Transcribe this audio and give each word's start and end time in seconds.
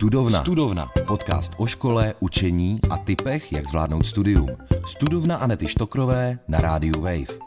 Studovna. 0.00 0.40
Studovna. 0.40 0.90
Podcast 1.06 1.52
o 1.56 1.66
škole, 1.66 2.14
učení 2.20 2.80
a 2.90 2.98
typech, 2.98 3.52
jak 3.52 3.66
zvládnout 3.66 4.06
studium. 4.06 4.48
Studovna 4.86 5.36
Anety 5.36 5.68
Štokrové 5.68 6.38
na 6.48 6.60
rádiu 6.60 7.00
Wave. 7.00 7.38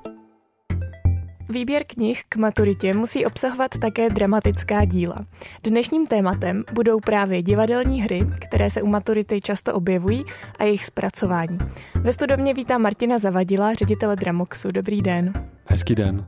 Výběr 1.49 1.83
knih 1.87 2.23
k 2.29 2.35
maturitě 2.35 2.93
musí 2.93 3.25
obsahovat 3.25 3.77
také 3.81 4.09
dramatická 4.09 4.85
díla. 4.85 5.15
Dnešním 5.63 6.07
tématem 6.07 6.63
budou 6.73 6.99
právě 6.99 7.41
divadelní 7.41 8.01
hry, 8.01 8.27
které 8.39 8.69
se 8.69 8.81
u 8.81 8.87
maturity 8.87 9.41
často 9.41 9.73
objevují 9.73 10.25
a 10.59 10.63
jejich 10.63 10.85
zpracování. 10.85 11.57
Ve 11.95 12.13
studovně 12.13 12.53
vítá 12.53 12.77
Martina 12.77 13.17
Zavadila, 13.17 13.73
ředitele 13.73 14.15
Dramoxu. 14.15 14.71
Dobrý 14.71 15.01
den. 15.01 15.33
Hezký 15.65 15.95
den. 15.95 16.27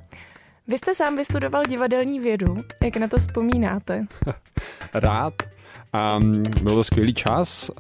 Vy 0.68 0.78
jste 0.78 0.96
sám 0.96 1.16
vystudoval 1.16 1.64
divadelní 1.66 2.20
vědu. 2.20 2.58
Jak 2.84 2.98
na 2.98 3.08
to 3.08 3.20
vzpomínáte? 3.20 4.06
Rád. 4.94 5.34
Um, 5.96 6.44
byl 6.62 6.76
to 6.76 6.84
skvělý 6.84 7.14
čas. 7.14 7.72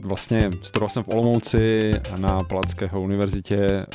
Vlastně 0.00 0.50
studoval 0.62 0.88
jsem 0.88 1.02
v 1.02 1.08
Olomouci 1.08 1.94
na 2.16 2.44
Palackého 2.44 3.02
univerzitě 3.02 3.86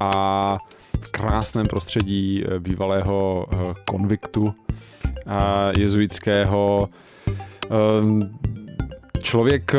a 0.00 0.58
v 1.00 1.10
krásném 1.10 1.66
prostředí 1.66 2.44
uh, 2.44 2.58
bývalého 2.58 3.46
uh, 3.52 3.60
konviktu 3.84 4.42
uh, 4.44 4.52
jezuitského. 5.78 6.88
Člověk 9.22 9.74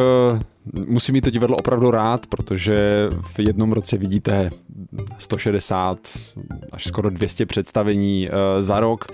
musí 0.74 1.12
mít 1.12 1.21
to 1.21 1.30
divadlo 1.30 1.58
opravdu 1.58 1.91
rád, 1.91 2.27
protože 2.27 3.10
v 3.21 3.40
jednom 3.40 3.71
roce 3.71 3.98
vidíte 3.98 4.52
160 5.18 5.99
až 6.71 6.88
skoro 6.88 7.10
200 7.10 7.46
představení 7.46 8.30
za 8.60 8.80
rok 8.80 9.05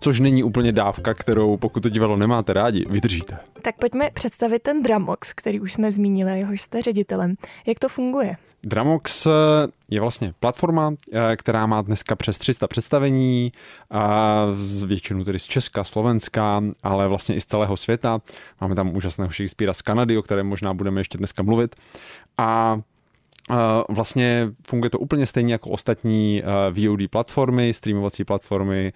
což 0.00 0.20
není 0.20 0.44
úplně 0.44 0.72
dávka, 0.72 1.14
kterou 1.14 1.56
pokud 1.56 1.82
to 1.82 1.88
divadlo 1.88 2.16
nemáte 2.16 2.52
rádi, 2.52 2.84
vydržíte. 2.90 3.38
Tak 3.62 3.76
pojďme 3.76 4.10
představit 4.14 4.62
ten 4.62 4.82
Dramox, 4.82 5.32
který 5.32 5.60
už 5.60 5.72
jsme 5.72 5.90
zmínili, 5.90 6.38
jehož 6.38 6.60
jste 6.60 6.82
ředitelem. 6.82 7.34
Jak 7.66 7.78
to 7.78 7.88
funguje? 7.88 8.36
Dramox 8.62 9.26
je 9.90 10.00
vlastně 10.00 10.34
platforma, 10.40 10.94
eh, 11.12 11.36
která 11.36 11.66
má 11.66 11.82
dneska 11.82 12.16
přes 12.16 12.38
300 12.38 12.68
představení, 12.68 13.52
z 14.54 14.82
většinu 14.82 15.24
tedy 15.24 15.38
z 15.38 15.44
Česka, 15.44 15.84
Slovenska, 15.84 16.62
ale 16.82 17.08
vlastně 17.08 17.34
i 17.34 17.40
z 17.40 17.46
celého 17.46 17.76
světa. 17.76 18.20
Máme 18.60 18.74
tam 18.74 18.96
úžasného 18.96 19.30
Shakespearea 19.30 19.74
z 19.74 19.82
Kanady, 19.82 20.18
o 20.18 20.22
kterém 20.22 20.46
možná 20.46 20.74
budeme 20.74 21.00
ještě 21.00 21.18
dneska 21.18 21.42
mluvit. 21.42 21.76
A 22.38 22.80
vlastně 23.88 24.48
funguje 24.68 24.90
to 24.90 24.98
úplně 24.98 25.26
stejně 25.26 25.54
jako 25.54 25.70
ostatní 25.70 26.42
eh, 26.42 26.70
VOD 26.70 27.10
platformy, 27.10 27.74
streamovací 27.74 28.24
platformy, 28.24 28.92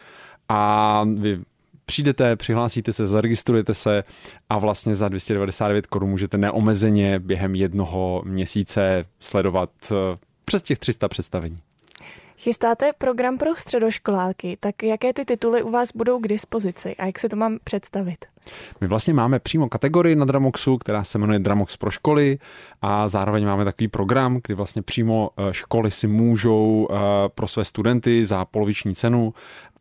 a 0.50 1.04
vy 1.14 1.38
přijdete, 1.84 2.36
přihlásíte 2.36 2.92
se, 2.92 3.06
zaregistrujete 3.06 3.74
se 3.74 4.04
a 4.50 4.58
vlastně 4.58 4.94
za 4.94 5.08
299 5.08 5.86
korun 5.86 6.10
můžete 6.10 6.38
neomezeně 6.38 7.18
během 7.18 7.54
jednoho 7.54 8.22
měsíce 8.26 9.04
sledovat 9.20 9.70
eh, 9.90 10.18
přes 10.44 10.62
těch 10.62 10.78
300 10.78 11.08
představení. 11.08 11.58
Chystáte 12.42 12.92
program 12.98 13.38
pro 13.38 13.54
středoškoláky, 13.54 14.56
tak 14.60 14.82
jaké 14.82 15.12
ty 15.12 15.24
tituly 15.24 15.62
u 15.62 15.70
vás 15.70 15.88
budou 15.94 16.18
k 16.18 16.28
dispozici 16.28 16.96
a 16.96 17.06
jak 17.06 17.18
se 17.18 17.28
to 17.28 17.36
mám 17.36 17.58
představit? 17.64 18.24
My 18.80 18.86
vlastně 18.86 19.14
máme 19.14 19.38
přímo 19.38 19.68
kategorii 19.68 20.16
na 20.16 20.24
Dramoxu, 20.24 20.78
která 20.78 21.04
se 21.04 21.18
jmenuje 21.18 21.38
Dramox 21.38 21.76
pro 21.76 21.90
školy 21.90 22.38
a 22.82 23.08
zároveň 23.08 23.46
máme 23.46 23.64
takový 23.64 23.88
program, 23.88 24.40
kdy 24.46 24.54
vlastně 24.54 24.82
přímo 24.82 25.30
eh, 25.36 25.54
školy 25.54 25.90
si 25.90 26.06
můžou 26.06 26.88
eh, 26.90 26.96
pro 27.28 27.48
své 27.48 27.64
studenty 27.64 28.24
za 28.24 28.44
poloviční 28.44 28.94
cenu 28.94 29.34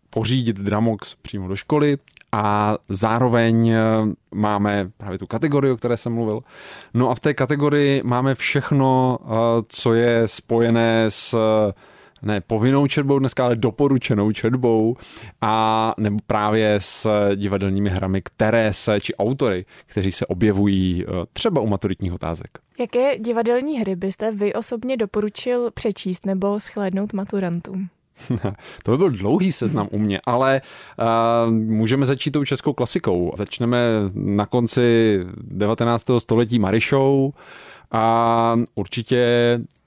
pořídit 0.10 0.60
Dramox 0.60 1.16
přímo 1.22 1.48
do 1.48 1.56
školy 1.56 1.98
a 2.32 2.78
zároveň 2.90 3.70
eh, 3.70 3.82
máme 4.36 4.90
právě 4.98 5.20
tu 5.20 5.28
kategorii, 5.28 5.74
o 5.74 5.78
které 5.78 5.98
jsem 5.98 6.14
mluvil. 6.14 6.42
No 6.94 7.10
a 7.10 7.16
v 7.16 7.20
té 7.20 7.34
kategorii 7.34 8.02
máme 8.04 8.36
všechno, 8.36 9.18
eh, 9.22 9.28
co 9.68 9.94
je 9.94 10.28
spojené 10.28 11.06
s 11.10 11.36
ne 12.22 12.42
povinnou 12.42 12.88
četbou 12.88 13.19
dneska, 13.19 13.46
ale 13.46 13.56
doporučenou 13.56 14.31
četbou 14.31 14.96
a 15.42 15.92
nebo 15.98 16.18
právě 16.28 16.75
s 16.80 17.09
divadelními 17.36 17.90
hrami, 17.90 18.22
které 18.22 18.74
se, 18.74 19.00
či 19.02 19.16
autory, 19.16 19.66
kteří 19.86 20.12
se 20.12 20.25
objevují 20.25 21.06
eh, 21.06 21.12
třeba 21.34 21.62
u 21.62 21.68
maturitních 21.68 22.14
otázek. 22.14 22.59
Jaké 22.80 23.18
divadelní 23.19 23.80
hry 23.80 23.96
byste 23.96 24.31
vy 24.31 24.53
osobně 24.53 24.98
doporučil 24.98 25.72
přečíst 25.72 26.25
nebo 26.25 26.59
shlédnout 26.59 27.14
maturantům? 27.14 27.90
to 28.84 28.91
by 28.91 28.97
byl 28.97 29.09
dlouhý 29.09 29.52
seznam 29.52 29.88
u 29.91 29.97
mě, 29.97 30.19
ale 30.25 30.62
uh, 31.00 31.53
můžeme 31.53 32.06
začít 32.06 32.31
tou 32.31 32.46
českou 32.46 32.74
klasikou. 32.74 33.34
Začneme 33.38 33.78
na 34.13 34.46
konci 34.46 35.19
19. 35.38 36.06
století 36.18 36.59
Marišou 36.59 37.34
a 37.91 38.56
určitě 38.75 39.25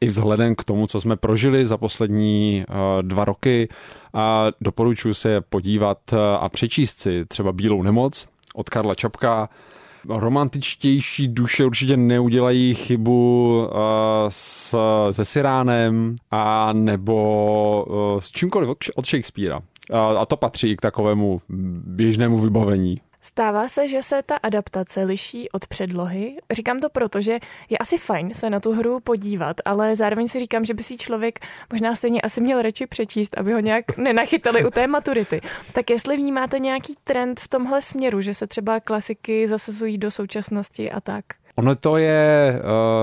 i 0.00 0.08
vzhledem 0.08 0.54
k 0.54 0.64
tomu, 0.64 0.86
co 0.86 1.00
jsme 1.00 1.16
prožili 1.16 1.66
za 1.66 1.76
poslední 1.76 2.64
uh, 2.68 3.02
dva 3.02 3.24
roky, 3.24 3.68
a 4.14 4.46
doporučuji 4.60 5.14
se 5.14 5.40
podívat 5.40 5.98
uh, 6.12 6.18
a 6.18 6.48
přečíst 6.48 7.00
si 7.00 7.24
třeba 7.24 7.52
Bílou 7.52 7.82
nemoc 7.82 8.28
od 8.54 8.70
Karla 8.70 8.94
Čapka, 8.94 9.48
romantičtější 10.08 11.28
duše 11.28 11.64
určitě 11.64 11.96
neudělají 11.96 12.74
chybu 12.74 13.58
uh, 13.64 13.76
s, 14.28 14.76
se 15.10 15.24
Siránem 15.24 16.16
a 16.30 16.72
nebo 16.72 17.84
uh, 17.88 18.20
s 18.20 18.30
čímkoliv 18.30 18.68
od 18.94 19.06
Shakespearea. 19.06 19.60
A 20.18 20.26
to 20.26 20.36
patří 20.36 20.76
k 20.76 20.80
takovému 20.80 21.40
běžnému 21.86 22.38
vybavení. 22.38 23.00
Stává 23.24 23.68
se, 23.68 23.88
že 23.88 24.02
se 24.02 24.22
ta 24.26 24.36
adaptace 24.36 25.02
liší 25.02 25.50
od 25.50 25.66
předlohy. 25.66 26.36
Říkám 26.50 26.80
to 26.80 26.90
proto, 26.90 27.20
že 27.20 27.38
je 27.70 27.78
asi 27.78 27.98
fajn 27.98 28.34
se 28.34 28.50
na 28.50 28.60
tu 28.60 28.72
hru 28.72 29.00
podívat, 29.00 29.56
ale 29.64 29.96
zároveň 29.96 30.28
si 30.28 30.38
říkám, 30.38 30.64
že 30.64 30.74
by 30.74 30.82
si 30.82 30.96
člověk 30.96 31.38
možná 31.72 31.94
stejně 31.94 32.20
asi 32.20 32.40
měl 32.40 32.62
radši 32.62 32.86
přečíst, 32.86 33.38
aby 33.38 33.52
ho 33.52 33.60
nějak 33.60 33.96
nenachytali 33.96 34.64
u 34.64 34.70
té 34.70 34.86
maturity. 34.86 35.40
Tak 35.72 35.90
jestli 35.90 36.16
vnímáte 36.16 36.58
nějaký 36.58 36.94
trend 37.04 37.40
v 37.40 37.48
tomhle 37.48 37.82
směru, 37.82 38.20
že 38.20 38.34
se 38.34 38.46
třeba 38.46 38.80
klasiky 38.80 39.48
zasazují 39.48 39.98
do 39.98 40.10
současnosti 40.10 40.90
a 40.90 41.00
tak? 41.00 41.24
Ono 41.56 41.74
to 41.74 41.96
je, 41.96 42.60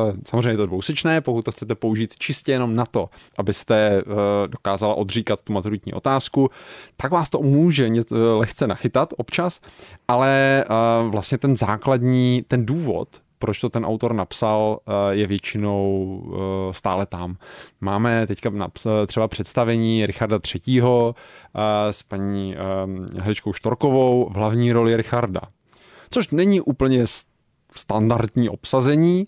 uh, 0.09 0.17
samozřejmě 0.25 0.49
je 0.49 0.57
to 0.57 0.65
dvousečné, 0.65 1.21
pokud 1.21 1.45
to 1.45 1.51
chcete 1.51 1.75
použít 1.75 2.15
čistě 2.15 2.51
jenom 2.51 2.75
na 2.75 2.85
to, 2.85 3.09
abyste 3.37 4.03
uh, 4.03 4.13
dokázala 4.47 4.95
odříkat 4.95 5.39
tu 5.41 5.53
maturitní 5.53 5.93
otázku, 5.93 6.49
tak 6.97 7.11
vás 7.11 7.29
to 7.29 7.39
může 7.39 7.89
něco 7.89 8.37
lehce 8.37 8.67
nachytat 8.67 9.13
občas, 9.17 9.61
ale 10.07 10.65
vlastně 11.09 11.37
ten 11.37 11.55
základní, 11.55 12.43
ten 12.47 12.65
důvod, 12.65 13.07
proč 13.39 13.59
to 13.59 13.69
ten 13.69 13.85
autor 13.85 14.13
napsal, 14.13 14.79
je 15.09 15.27
většinou 15.27 16.21
stále 16.71 17.05
tam. 17.05 17.35
Máme 17.81 18.27
teďka 18.27 18.51
třeba 19.07 19.27
představení 19.27 20.05
Richarda 20.05 20.39
III. 20.55 20.81
s 21.91 22.03
paní 22.03 22.55
herečkou 23.19 23.53
Štorkovou 23.53 24.29
v 24.29 24.35
hlavní 24.35 24.73
roli 24.73 24.97
Richarda. 24.97 25.41
Což 26.09 26.29
není 26.29 26.61
úplně 26.61 27.07
standardní 27.75 28.49
obsazení, 28.49 29.27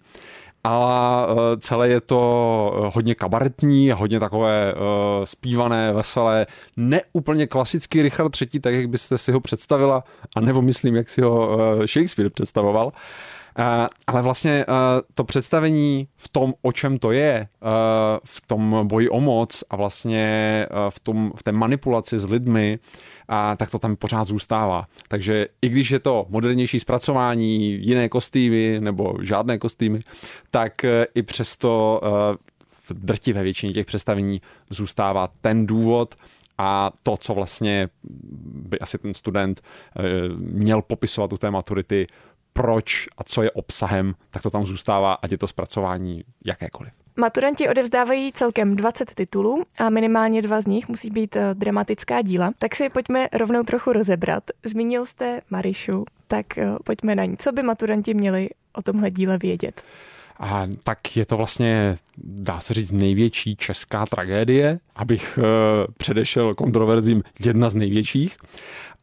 a 0.64 1.28
e, 1.28 1.60
celé 1.60 1.90
je 1.90 2.02
to 2.02 2.74
e, 2.76 2.92
hodně 2.94 3.16
kabaretní, 3.16 3.92
hodně 3.92 4.20
takové 4.20 4.74
uh, 4.74 4.80
zpívané, 5.26 5.94
veselé, 5.94 6.48
neúplně 6.78 7.48
klasický 7.48 8.02
Richard 8.02 8.42
III, 8.42 8.60
tak 8.60 8.74
jak 8.74 8.90
byste 8.90 9.18
si 9.18 9.32
ho 9.32 9.40
představila, 9.40 10.04
a 10.36 10.42
nebo 10.42 10.62
myslím, 10.62 10.96
jak 10.96 11.10
si 11.10 11.22
ho 11.22 11.58
Shakespeare 11.88 12.30
představoval. 12.30 12.92
Ale 14.08 14.22
vlastně 14.22 14.66
to 15.16 15.24
představení 15.24 16.08
v 16.18 16.30
tom, 16.30 16.54
o 16.62 16.72
čem 16.72 16.98
to 16.98 17.12
je, 17.12 17.48
v 18.24 18.42
tom 18.48 18.88
boji 18.88 19.10
o 19.10 19.20
moc 19.20 19.64
a 19.70 19.76
vlastně 19.76 20.68
v, 20.90 21.00
tom, 21.00 21.32
v 21.36 21.44
té 21.44 21.52
manipulaci 21.52 22.20
s 22.20 22.30
lidmi, 22.30 22.80
a 23.34 23.56
tak 23.56 23.72
to 23.72 23.80
tam 23.80 23.96
pořád 23.96 24.28
zůstává. 24.28 24.88
Takže 25.08 25.48
i 25.62 25.70
když 25.70 25.92
je 25.92 26.00
to 26.00 26.26
modernější 26.30 26.80
zpracování, 26.80 27.72
jiné 27.88 28.10
kostýmy 28.10 28.78
nebo 28.80 29.16
žádné 29.22 29.58
kostýmy, 29.58 30.00
tak 30.52 30.86
eh, 30.86 31.06
i 31.16 31.22
přesto 31.22 32.02
eh, 32.04 32.38
v 32.90 32.94
drtivé 32.94 33.44
většině 33.44 33.74
těch 33.74 33.86
představení 33.86 34.42
zůstává 34.70 35.30
ten 35.42 35.68
důvod, 35.68 36.16
a 36.58 36.92
to, 37.04 37.18
co 37.18 37.34
vlastně 37.34 37.90
by 38.44 38.80
asi 38.80 38.98
ten 38.98 39.14
student 39.14 39.62
eh, 39.62 40.02
měl 40.38 40.82
popisovat 40.82 41.34
u 41.34 41.38
té 41.38 41.52
maturity, 41.52 42.08
proč 42.54 43.08
a 43.18 43.24
co 43.24 43.44
je 43.44 43.52
obsahem, 43.52 44.16
tak 44.32 44.42
to 44.42 44.50
tam 44.50 44.66
zůstává, 44.66 45.14
ať 45.14 45.32
je 45.32 45.38
to 45.38 45.48
zpracování 45.48 46.24
jakékoliv. 46.46 47.01
Maturanti 47.22 47.70
odevzdávají 47.70 48.32
celkem 48.34 48.76
20 48.76 49.14
titulů 49.16 49.64
a 49.80 49.90
minimálně 49.90 50.42
dva 50.42 50.62
z 50.62 50.66
nich 50.66 50.88
musí 50.90 51.10
být 51.10 51.36
eh, 51.36 51.54
dramatická 51.54 52.22
díla. 52.22 52.52
Tak 52.58 52.76
si 52.76 52.90
pojďme 52.90 53.28
rovnou 53.34 53.64
trochu 53.64 53.94
rozebrat. 53.94 54.44
Zmínil 54.64 55.06
jste 55.06 55.42
Marišu, 55.50 56.06
tak 56.28 56.58
eh, 56.58 56.68
pojďme 56.84 57.16
na 57.16 57.26
ní. 57.26 57.38
Co 57.38 57.52
by 57.52 57.64
maturanti 57.64 58.14
měli 58.14 58.50
o 58.74 58.82
tomhle 58.82 59.12
díle 59.12 59.38
vědět? 59.38 59.82
A 60.40 60.68
tak 60.84 61.18
je 61.18 61.26
to 61.26 61.38
vlastně, 61.38 61.96
dá 62.18 62.60
se 62.60 62.74
říct, 62.74 62.92
největší 62.92 63.56
česká 63.56 64.06
tragédie, 64.06 64.80
abych 64.96 65.40
uh, 65.42 65.46
předešel 65.98 66.56
kontroverzím, 66.56 67.24
jedna 67.46 67.70
z 67.70 67.76
největších. 67.76 68.38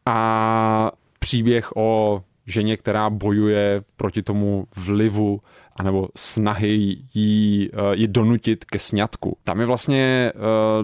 A 0.05 0.91
příběh 1.19 1.75
o 1.75 2.21
ženě, 2.47 2.77
která 2.77 3.09
bojuje 3.09 3.81
proti 3.97 4.21
tomu 4.21 4.67
vlivu 4.75 5.41
anebo 5.79 6.07
snahy 6.15 6.97
jí, 7.13 7.69
eh, 7.73 7.95
jí 7.95 8.07
donutit 8.07 8.65
ke 8.65 8.79
sňatku. 8.79 9.37
Tam 9.43 9.59
je 9.59 9.65
vlastně 9.65 10.31
eh, 10.35 10.39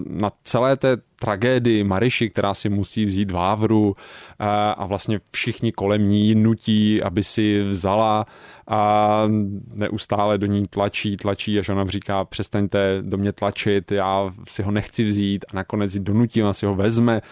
na 0.06 0.32
celé 0.42 0.76
té 0.76 0.96
tragédii 1.20 1.84
Mariši, 1.84 2.30
která 2.30 2.54
si 2.54 2.68
musí 2.68 3.04
vzít 3.04 3.30
vávru 3.30 3.94
eh, 3.96 4.44
a 4.76 4.86
vlastně 4.86 5.18
všichni 5.30 5.72
kolem 5.72 6.08
ní 6.08 6.34
nutí, 6.34 7.02
aby 7.02 7.24
si 7.24 7.62
vzala 7.62 8.26
a 8.68 9.22
neustále 9.74 10.38
do 10.38 10.46
ní 10.46 10.62
tlačí, 10.70 11.16
tlačí, 11.16 11.58
až 11.58 11.68
ona 11.68 11.86
říká, 11.86 12.24
přestaňte 12.24 12.98
do 13.00 13.16
mě 13.18 13.32
tlačit, 13.32 13.92
já 13.92 14.30
si 14.48 14.62
ho 14.62 14.70
nechci 14.70 15.04
vzít 15.04 15.44
a 15.52 15.56
nakonec 15.56 15.94
ji 15.94 16.00
donutí, 16.00 16.42
ona 16.42 16.52
si 16.52 16.66
ho 16.66 16.74
vezme 16.74 17.22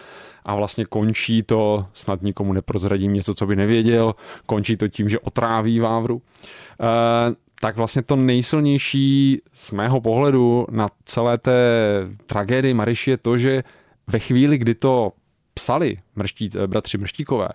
a 0.45 0.55
vlastně 0.55 0.85
končí 0.85 1.43
to, 1.43 1.85
snad 1.93 2.21
nikomu 2.21 2.53
neprozradím 2.53 3.13
něco, 3.13 3.33
co 3.33 3.47
by 3.47 3.55
nevěděl, 3.55 4.15
končí 4.45 4.77
to 4.77 4.87
tím, 4.87 5.09
že 5.09 5.19
otráví 5.19 5.79
Vávru. 5.79 6.21
Tak 7.65 7.77
vlastně 7.77 8.01
to 8.01 8.15
nejsilnější 8.15 9.41
z 9.53 9.71
mého 9.71 10.01
pohledu 10.01 10.67
na 10.71 10.87
celé 11.03 11.37
té 11.37 11.51
tragédii 12.25 12.73
Mariši 12.73 13.11
je 13.11 13.17
to, 13.17 13.37
že 13.37 13.63
ve 14.07 14.19
chvíli, 14.19 14.57
kdy 14.57 14.75
to 14.75 15.11
psali 15.55 15.97
mrští, 16.15 16.49
eh, 16.55 16.67
bratři 16.67 16.97
Mrštíkové 16.97 17.47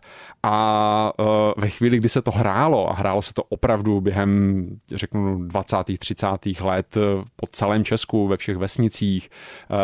a 0.42 1.12
uh, 1.18 1.26
ve 1.56 1.68
chvíli, 1.68 1.98
kdy 1.98 2.08
se 2.08 2.22
to 2.22 2.30
hrálo 2.30 2.90
a 2.90 2.94
hrálo 2.94 3.22
se 3.22 3.34
to 3.34 3.42
opravdu 3.42 4.00
během, 4.00 4.66
řeknu, 4.94 5.46
20. 5.46 5.76
30. 5.98 6.26
let 6.60 6.96
eh, 6.96 7.00
po 7.36 7.46
celém 7.46 7.84
Česku, 7.84 8.28
ve 8.28 8.36
všech 8.36 8.56
vesnicích, 8.56 9.30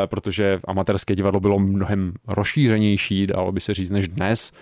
protože 0.06 0.60
amatérské 0.68 1.14
divadlo 1.14 1.40
bylo 1.40 1.58
mnohem 1.58 2.12
rozšířenější, 2.28 3.26
dalo 3.26 3.52
by 3.52 3.60
se 3.60 3.74
říct, 3.74 3.90
než 3.90 4.08
dnes. 4.08 4.52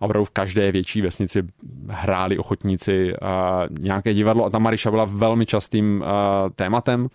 A 0.00 0.02
opravdu 0.02 0.24
v 0.24 0.30
každé 0.30 0.72
větší 0.72 1.02
vesnici 1.02 1.42
hráli 1.88 2.38
ochotníci 2.38 3.12
nějaké 3.70 4.14
divadlo 4.14 4.44
a 4.44 4.50
ta 4.50 4.58
Mariša 4.58 4.90
byla 4.90 5.04
velmi 5.04 5.46
častým 5.46 6.04
tématem. 6.56 7.08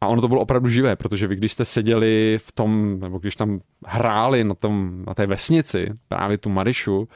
A 0.00 0.06
ono 0.06 0.20
to 0.20 0.28
bylo 0.28 0.40
opravdu 0.40 0.68
živé, 0.68 0.96
protože 0.96 1.26
vy, 1.26 1.36
když 1.36 1.52
jste 1.52 1.64
seděli 1.64 2.38
v 2.42 2.52
tom, 2.52 3.00
nebo 3.00 3.18
když 3.18 3.36
tam 3.36 3.60
hráli 3.86 4.44
na, 4.44 4.54
tom, 4.54 5.04
na 5.06 5.14
té 5.14 5.26
vesnici 5.26 5.92
právě 6.08 6.38
tu 6.38 6.50
Marišu, 6.50 7.08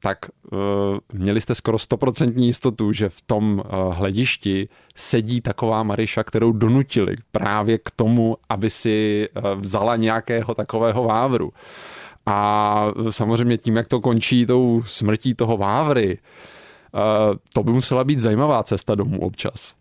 tak 0.00 0.18
uh, 0.52 0.58
měli 1.12 1.40
jste 1.40 1.54
skoro 1.54 1.78
stoprocentní 1.78 2.46
jistotu, 2.46 2.92
že 2.92 3.08
v 3.08 3.22
tom 3.22 3.62
uh, 3.64 3.94
hledišti 3.94 4.66
sedí 4.96 5.40
taková 5.40 5.82
Mariša, 5.82 6.24
kterou 6.24 6.52
donutili 6.52 7.16
právě 7.32 7.78
k 7.78 7.90
tomu, 7.96 8.36
aby 8.48 8.70
si 8.70 9.28
uh, 9.28 9.60
vzala 9.60 9.96
nějakého 9.96 10.54
takového 10.54 11.04
vávru. 11.04 11.52
A 12.26 12.92
samozřejmě 13.10 13.58
tím, 13.58 13.76
jak 13.76 13.88
to 13.88 14.00
končí 14.00 14.46
tou 14.46 14.82
smrtí 14.86 15.34
toho 15.34 15.56
vávry, 15.56 16.18
uh, 16.18 17.36
to 17.54 17.62
by 17.62 17.72
musela 17.72 18.04
být 18.04 18.20
zajímavá 18.20 18.62
cesta 18.62 18.94
domů 18.94 19.20
občas. 19.20 19.74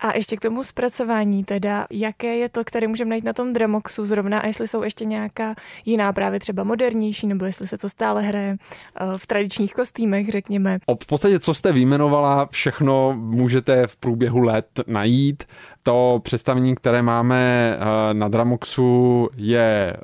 A 0.00 0.16
ještě 0.16 0.36
k 0.36 0.40
tomu 0.40 0.64
zpracování 0.64 1.44
teda, 1.44 1.86
jaké 1.90 2.36
je 2.36 2.48
to, 2.48 2.64
které 2.64 2.88
můžeme 2.88 3.08
najít 3.08 3.24
na 3.24 3.32
tom 3.32 3.52
Dramoxu 3.52 4.04
zrovna 4.04 4.40
a 4.40 4.46
jestli 4.46 4.68
jsou 4.68 4.82
ještě 4.82 5.04
nějaká 5.04 5.54
jiná 5.84 6.12
právě 6.12 6.40
třeba 6.40 6.64
modernější, 6.64 7.26
nebo 7.26 7.44
jestli 7.44 7.68
se 7.68 7.78
to 7.78 7.88
stále 7.88 8.22
hraje 8.22 8.56
eh, 8.56 9.04
v 9.16 9.26
tradičních 9.26 9.74
kostýmech, 9.74 10.28
řekněme. 10.28 10.78
V 11.02 11.06
podstatě, 11.06 11.38
co 11.38 11.54
jste 11.54 11.72
vyjmenovala, 11.72 12.46
všechno 12.46 13.16
můžete 13.16 13.86
v 13.86 13.96
průběhu 13.96 14.38
let 14.38 14.66
najít. 14.86 15.44
To 15.82 16.20
představení, 16.22 16.74
které 16.74 17.02
máme 17.02 17.76
eh, 17.76 18.14
na 18.14 18.28
Dramoxu, 18.28 19.28
je, 19.36 19.96
eh, 19.96 20.02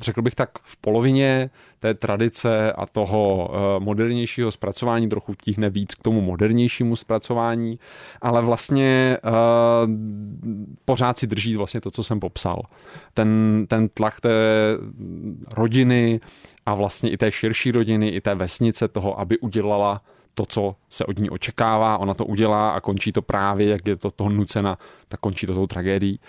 řekl 0.00 0.22
bych 0.22 0.34
tak, 0.34 0.50
v 0.62 0.76
polovině 0.76 1.50
té 1.80 1.94
tradice 1.94 2.72
a 2.72 2.86
toho 2.86 3.50
eh, 3.52 3.80
modernějšího 3.80 4.52
zpracování, 4.52 5.08
trochu 5.08 5.34
tíhne 5.34 5.70
víc 5.70 5.94
k 5.94 6.02
tomu 6.02 6.20
modernějšímu 6.20 6.96
zpracování, 6.96 7.78
ale 8.20 8.42
vlastně 8.42 9.18
pořád 10.84 11.18
si 11.18 11.26
drží 11.26 11.56
vlastně 11.56 11.80
to, 11.80 11.90
co 11.90 12.02
jsem 12.02 12.20
popsal. 12.20 12.62
Ten, 13.14 13.64
ten 13.68 13.88
tlak 13.88 14.20
té 14.20 14.30
rodiny 15.52 16.20
a 16.66 16.74
vlastně 16.74 17.10
i 17.10 17.16
té 17.16 17.32
širší 17.32 17.72
rodiny, 17.72 18.08
i 18.08 18.20
té 18.20 18.34
vesnice 18.34 18.88
toho, 18.88 19.20
aby 19.20 19.38
udělala 19.38 20.00
to, 20.40 20.46
co 20.46 20.74
se 20.90 21.04
od 21.04 21.18
ní 21.18 21.30
očekává, 21.30 21.98
ona 21.98 22.14
to 22.14 22.24
udělá 22.24 22.70
a 22.70 22.80
končí 22.80 23.12
to 23.12 23.22
právě, 23.22 23.68
jak 23.68 23.86
je 23.86 23.96
to 23.96 24.10
toho 24.10 24.30
nucena, 24.30 24.78
tak 25.08 25.20
končí 25.20 25.46
to 25.46 25.54
tou 25.54 25.66
tragédií. 25.66 26.20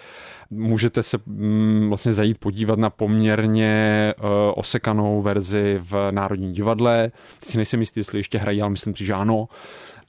Můžete 0.49 1.03
se 1.03 1.17
mm, 1.25 1.85
vlastně 1.89 2.13
zajít 2.13 2.37
podívat 2.37 2.79
na 2.79 2.89
poměrně 2.89 4.13
uh, 4.17 4.25
osekanou 4.55 5.21
verzi 5.21 5.79
v 5.81 6.11
Národním 6.11 6.51
divadle. 6.51 7.11
Teď 7.39 7.49
si 7.49 7.57
nejsem 7.57 7.79
jistý, 7.79 7.99
jestli 7.99 8.19
ještě 8.19 8.37
hrají, 8.37 8.61
ale 8.61 8.69
myslím 8.69 8.95
si, 8.95 9.05
že 9.05 9.13
ano. 9.13 9.47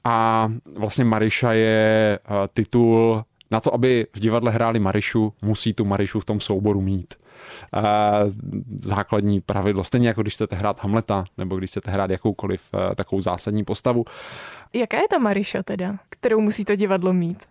A 0.03 0.49
vlastně 0.75 1.03
Mariša 1.05 1.53
je 1.53 2.19
uh, 2.29 2.35
titul 2.53 3.23
na 3.53 3.59
to, 3.59 3.73
aby 3.73 4.07
v 4.15 4.19
divadle 4.19 4.51
hráli 4.51 4.79
Marišu, 4.79 5.33
musí 5.41 5.73
tu 5.73 5.85
Marišu 5.85 6.19
v 6.19 6.25
tom 6.25 6.39
souboru 6.39 6.81
mít 6.81 7.13
základní 8.81 9.41
pravidlo. 9.41 9.83
Stejně 9.83 10.07
jako 10.07 10.21
když 10.21 10.33
chcete 10.33 10.55
hrát 10.55 10.83
Hamleta, 10.83 11.23
nebo 11.37 11.57
když 11.57 11.69
chcete 11.69 11.91
hrát 11.91 12.09
jakoukoliv 12.09 12.69
eh, 12.73 12.95
takovou 12.95 13.21
zásadní 13.21 13.63
postavu. 13.63 14.05
Jaká 14.73 14.97
je 14.97 15.07
ta 15.09 15.17
Mariša 15.17 15.63
teda, 15.63 15.95
kterou 16.09 16.41
musí 16.41 16.65
to 16.65 16.75
divadlo 16.75 17.13
mít? 17.13 17.43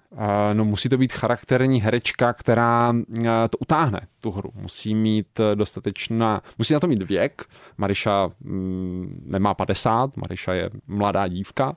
No 0.53 0.65
musí 0.65 0.89
to 0.89 0.99
být 0.99 1.13
charakterní 1.13 1.81
herečka, 1.81 2.33
která 2.33 2.95
eh, 3.19 3.49
to 3.51 3.59
utáhne, 3.59 4.01
tu 4.21 4.31
hru. 4.31 4.51
Musí 4.55 4.95
mít 4.95 5.41
eh, 5.41 5.57
dostatečná, 5.57 6.43
musí 6.59 6.75
na 6.75 6.81
to 6.81 6.87
mít 6.87 7.03
věk. 7.03 7.43
Mariša 7.79 8.31
mm, 8.41 9.23
nemá 9.27 9.55
50, 9.55 10.17
Mariša 10.17 10.53
je 10.53 10.71
mladá 10.87 11.29
dívka. 11.29 11.77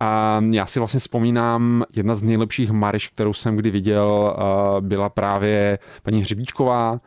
A 0.00 0.40
já 0.50 0.66
si 0.66 0.78
vlastně 0.78 1.00
vzpomínám, 1.00 1.84
jedna 1.94 2.14
z 2.14 2.22
nejlepších 2.22 2.70
Mariš, 2.70 3.08
kterou 3.08 3.32
jsem 3.32 3.56
kdy 3.56 3.70
viděl, 3.70 4.36
byla 4.80 5.08
právě 5.08 5.78
paní 6.02 6.20
Hřebíčková, 6.20 7.00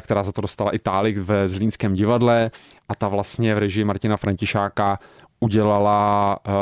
která 0.00 0.22
za 0.22 0.32
to 0.32 0.40
dostala 0.40 0.74
Itálik 0.74 1.18
ve 1.18 1.48
Zlínském 1.48 1.94
divadle. 1.94 2.50
A 2.88 2.94
ta 2.94 3.08
vlastně 3.08 3.54
v 3.54 3.58
režii 3.58 3.84
Martina 3.84 4.16
Františáka 4.16 4.98
udělala 5.40 6.38
uh, 6.46 6.52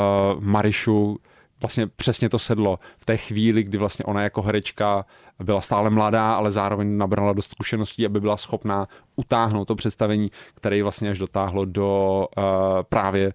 Marišu 0.45 1.19
vlastně 1.61 1.87
přesně 1.87 2.29
to 2.29 2.39
sedlo. 2.39 2.79
V 2.99 3.05
té 3.05 3.17
chvíli, 3.17 3.63
kdy 3.63 3.79
vlastně 3.79 4.05
ona 4.05 4.23
jako 4.23 4.43
herečka 4.43 5.05
byla 5.39 5.61
stále 5.61 5.91
mladá, 5.91 6.35
ale 6.35 6.53
zároveň 6.53 6.97
nabrala 6.97 7.33
dost 7.33 7.51
zkušeností, 7.51 8.07
aby 8.07 8.21
byla 8.21 8.37
schopná 8.37 8.87
utáhnout 9.17 9.65
to 9.65 9.75
představení, 9.75 10.31
které 10.55 10.83
vlastně 10.83 11.11
až 11.11 11.19
dotáhlo 11.19 11.65
do 11.65 12.27
uh, 12.37 12.45
právě 12.89 13.27
Eh, 13.29 13.33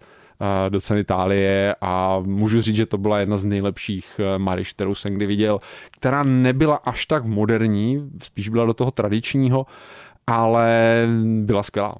do 0.70 0.82
ceny 0.82 1.00
Itálie 1.00 1.76
a 1.82 2.20
můžu 2.20 2.62
říct, 2.62 2.76
že 2.76 2.86
to 2.86 2.98
byla 2.98 3.20
jedna 3.20 3.38
z 3.38 3.44
nejlepších 3.44 4.20
eh, 4.20 4.38
Mariš, 4.38 4.74
kterou 4.74 4.96
jsem 4.96 5.14
kdy 5.14 5.26
viděl, 5.26 5.60
která 5.92 6.24
nebyla 6.24 6.76
až 6.76 7.06
tak 7.06 7.26
moderní, 7.26 8.10
spíš 8.24 8.50
byla 8.50 8.66
do 8.66 8.74
toho 8.74 8.92
tradičního, 8.92 9.66
ale 10.28 11.08
byla 11.42 11.64
skvělá. 11.64 11.96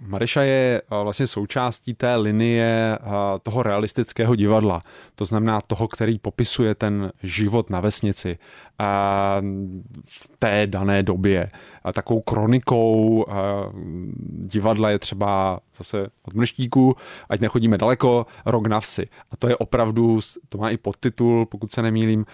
Mariša 0.00 0.42
je 0.42 0.82
eh, 0.82 1.02
vlastně 1.02 1.26
součástí 1.26 1.94
té 1.94 2.16
linie 2.16 2.98
eh, 3.00 3.08
toho 3.42 3.62
realistického 3.62 4.34
divadla. 4.34 4.82
To 5.14 5.24
znamená 5.24 5.60
toho, 5.60 5.88
který 5.88 6.18
popisuje 6.18 6.74
ten 6.74 7.12
život 7.22 7.70
na 7.70 7.80
vesnici 7.80 8.38
eh, 8.80 8.84
v 10.06 10.36
té 10.38 10.66
dané 10.66 11.02
době. 11.02 11.50
Takovou 11.92 12.20
kronikou 12.20 13.26
divadla 14.22 14.90
je 14.90 14.98
třeba 14.98 15.60
zase 15.76 16.06
od 16.22 16.34
mrštíku, 16.34 16.96
ať 17.30 17.40
nechodíme 17.40 17.78
daleko, 17.78 18.26
rok 18.46 18.66
na 18.66 18.80
vsi. 18.80 19.08
A 19.30 19.36
to 19.36 19.48
je 19.48 19.56
opravdu, 19.56 20.20
to 20.48 20.58
má 20.58 20.70
i 20.70 20.76
podtitul, 20.76 21.46
pokud 21.46 21.72
se 21.72 21.82
nemýlím, 21.82 22.26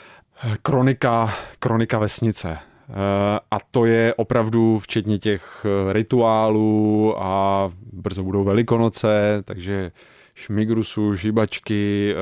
kronika, 0.62 1.35
kronika 1.58 1.99
vesnice. 1.99 2.58
Eh, 2.88 3.40
a 3.50 3.59
to 3.71 3.85
je 3.85 4.14
opravdu 4.14 4.78
včetně 4.78 5.19
těch 5.19 5.66
eh, 5.66 5.93
rituálů 5.93 7.14
a 7.19 7.73
brzo 7.93 8.23
budou 8.23 8.45
velikonoce, 8.45 9.43
takže 9.45 9.93
šmigrusu, 10.35 11.14
žibačky, 11.14 12.14
eh, 12.14 12.19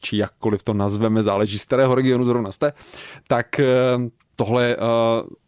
či 0.00 0.16
jakkoliv 0.16 0.62
to 0.62 0.74
nazveme, 0.74 1.22
záleží 1.22 1.58
z 1.58 1.64
kterého 1.64 1.94
regionu 1.94 2.24
zrovna 2.24 2.52
jste, 2.52 2.72
tak 3.28 3.60
tohle 4.36 4.76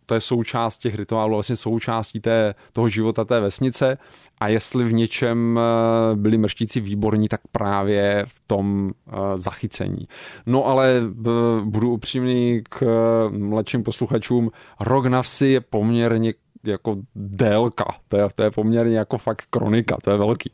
to 0.06 0.14
je 0.14 0.20
součást 0.20 0.78
těch 0.78 0.94
rituálů, 0.94 1.34
vlastně 1.34 1.56
součástí 1.56 2.20
té, 2.20 2.54
toho 2.72 2.88
života 2.88 3.24
té 3.24 3.40
vesnice 3.40 3.98
a 4.40 4.48
jestli 4.48 4.84
v 4.84 4.92
něčem 4.92 5.60
eh, 5.60 6.16
byli 6.16 6.38
mrštíci 6.38 6.80
výborní, 6.80 7.28
tak 7.28 7.40
právě 7.52 8.24
v 8.28 8.42
tom 8.46 8.90
eh, 8.90 9.12
zachycení. 9.34 10.08
No 10.46 10.66
ale 10.66 10.94
eh, 10.96 11.30
budu 11.64 11.90
upřímný 11.90 12.62
k 12.68 12.84
mladším 13.30 13.82
posluchačům, 13.82 14.50
rok 14.80 15.06
na 15.06 15.22
vsi 15.22 15.46
je 15.46 15.60
poměrně 15.60 16.32
jako 16.64 16.96
délka, 17.14 17.84
to 18.08 18.16
je, 18.16 18.28
to 18.34 18.42
je 18.42 18.50
poměrně 18.50 18.98
jako 18.98 19.18
fakt 19.18 19.44
kronika, 19.50 19.96
to 20.04 20.10
je 20.10 20.16
velký. 20.16 20.52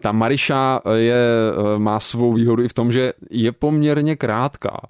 Ta 0.00 0.12
Mariša 0.12 0.80
je, 0.94 1.16
má 1.78 2.00
svou 2.00 2.32
výhodu 2.32 2.62
i 2.62 2.68
v 2.68 2.74
tom, 2.74 2.92
že 2.92 3.12
je 3.30 3.52
poměrně 3.52 4.16
krátká. 4.16 4.80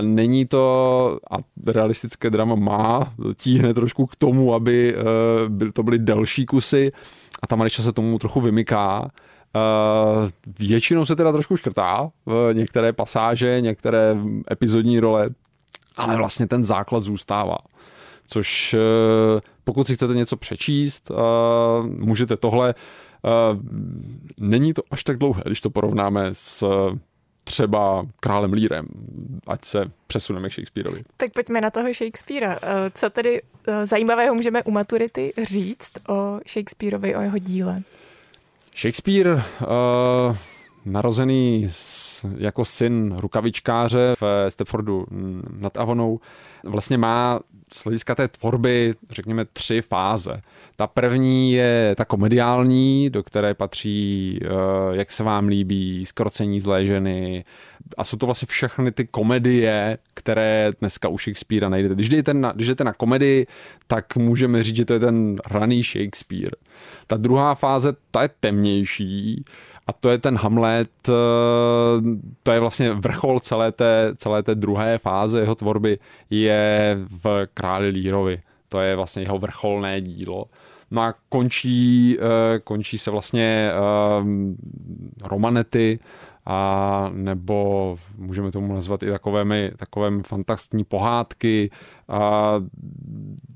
Není 0.00 0.46
to, 0.46 1.18
a 1.30 1.36
realistické 1.66 2.30
drama 2.30 2.54
má, 2.54 3.12
tíhne 3.36 3.74
trošku 3.74 4.06
k 4.06 4.16
tomu, 4.16 4.54
aby 4.54 4.94
to 5.72 5.82
byly 5.82 5.98
delší 5.98 6.46
kusy 6.46 6.92
a 7.42 7.46
ta 7.46 7.56
Mariša 7.56 7.82
se 7.82 7.92
tomu 7.92 8.18
trochu 8.18 8.40
vymyká, 8.40 9.10
většinou 10.58 11.04
se 11.04 11.16
teda 11.16 11.32
trošku 11.32 11.56
škrtá 11.56 12.10
v 12.26 12.50
některé 12.52 12.92
pasáže, 12.92 13.60
některé 13.60 14.16
epizodní 14.52 15.00
role, 15.00 15.30
ale 15.96 16.16
vlastně 16.16 16.46
ten 16.46 16.64
základ 16.64 17.00
zůstává. 17.00 17.56
Což 18.26 18.76
pokud 19.64 19.86
si 19.86 19.94
chcete 19.94 20.14
něco 20.14 20.36
přečíst, 20.36 21.10
můžete 21.84 22.36
tohle. 22.36 22.74
Není 24.40 24.74
to 24.74 24.82
až 24.90 25.04
tak 25.04 25.18
dlouhé, 25.18 25.42
když 25.46 25.60
to 25.60 25.70
porovnáme 25.70 26.28
s 26.32 26.64
třeba 27.50 28.06
králem 28.20 28.52
Lírem, 28.52 28.86
ať 29.46 29.64
se 29.64 29.90
přesuneme 30.06 30.48
k 30.48 30.52
Shakespeareovi. 30.52 31.02
Tak 31.16 31.32
pojďme 31.32 31.60
na 31.60 31.70
toho 31.70 31.94
Shakespearea. 31.94 32.58
Eh, 32.62 32.90
co 32.94 33.10
tedy 33.10 33.42
eh, 33.68 33.86
zajímavého 33.86 34.34
můžeme 34.34 34.62
u 34.62 34.70
maturity 34.70 35.32
říct 35.42 35.90
o 36.08 36.40
Shakespeareovi, 36.48 37.16
o 37.16 37.20
jeho 37.20 37.38
díle? 37.38 37.82
Shakespeare, 38.76 39.32
uh, 39.32 40.36
narozený 40.84 41.66
jako 42.36 42.64
syn 42.64 43.16
rukavičkáře 43.18 44.14
v 44.20 44.46
Stepfordu 44.48 45.06
nad 45.58 45.76
Avonou, 45.76 46.20
vlastně 46.64 46.98
má 46.98 47.40
z 47.72 47.84
hlediska 47.84 48.14
té 48.14 48.28
tvorby, 48.28 48.94
řekněme, 49.10 49.44
tři 49.44 49.82
fáze. 49.82 50.40
Ta 50.76 50.86
první 50.86 51.52
je 51.52 51.94
ta 51.98 52.04
komediální, 52.04 53.10
do 53.10 53.22
které 53.22 53.54
patří, 53.54 54.38
eh, 54.42 54.46
jak 54.92 55.12
se 55.12 55.24
vám 55.24 55.48
líbí, 55.48 56.06
skrocení 56.06 56.60
zlé 56.60 56.86
ženy. 56.86 57.44
A 57.98 58.04
jsou 58.04 58.16
to 58.16 58.26
vlastně 58.26 58.46
všechny 58.46 58.92
ty 58.92 59.06
komedie, 59.06 59.98
které 60.14 60.72
dneska 60.80 61.08
u 61.08 61.18
Shakespearea 61.18 61.68
najdete. 61.68 61.94
Když 61.94 62.08
jdete 62.08 62.34
na, 62.34 62.52
když 62.52 62.66
jdete 62.66 62.84
na 62.84 62.92
komedii, 62.92 63.46
tak 63.86 64.16
můžeme 64.16 64.62
říct, 64.62 64.76
že 64.76 64.84
to 64.84 64.92
je 64.92 65.00
ten 65.00 65.36
raný 65.50 65.82
Shakespeare. 65.82 66.56
Ta 67.06 67.16
druhá 67.16 67.54
fáze, 67.54 67.92
ta 68.10 68.22
je 68.22 68.30
temnější, 68.40 69.44
a 69.90 69.92
to 69.92 70.10
je 70.10 70.18
ten 70.18 70.36
Hamlet, 70.36 70.90
eh, 71.08 71.12
to 72.42 72.52
je 72.52 72.60
vlastně 72.60 72.92
vrchol 72.92 73.40
celé 73.40 73.72
té, 73.72 74.12
celé 74.16 74.42
té 74.42 74.54
druhé 74.54 74.98
fáze 74.98 75.40
jeho 75.40 75.54
tvorby, 75.54 75.98
je 76.30 76.98
v 77.22 77.46
Králi 77.54 77.88
Lírovi. 77.88 78.40
To 78.68 78.80
je 78.80 78.96
vlastně 78.96 79.22
jeho 79.22 79.38
vrcholné 79.38 80.00
dílo. 80.00 80.44
No 80.90 81.02
a 81.02 81.14
končí, 81.28 82.16
eh, 82.20 82.58
končí 82.58 82.98
se 82.98 83.10
vlastně 83.10 83.70
eh, 83.72 83.78
romanety, 85.28 85.98
a 86.46 87.10
nebo 87.14 87.98
můžeme 88.18 88.50
tomu 88.50 88.74
nazvat 88.74 89.02
i 89.02 89.10
takovémi, 89.10 89.72
takovémi 89.76 90.22
fantastní 90.22 90.84
pohádky. 90.84 91.70
A 92.08 92.54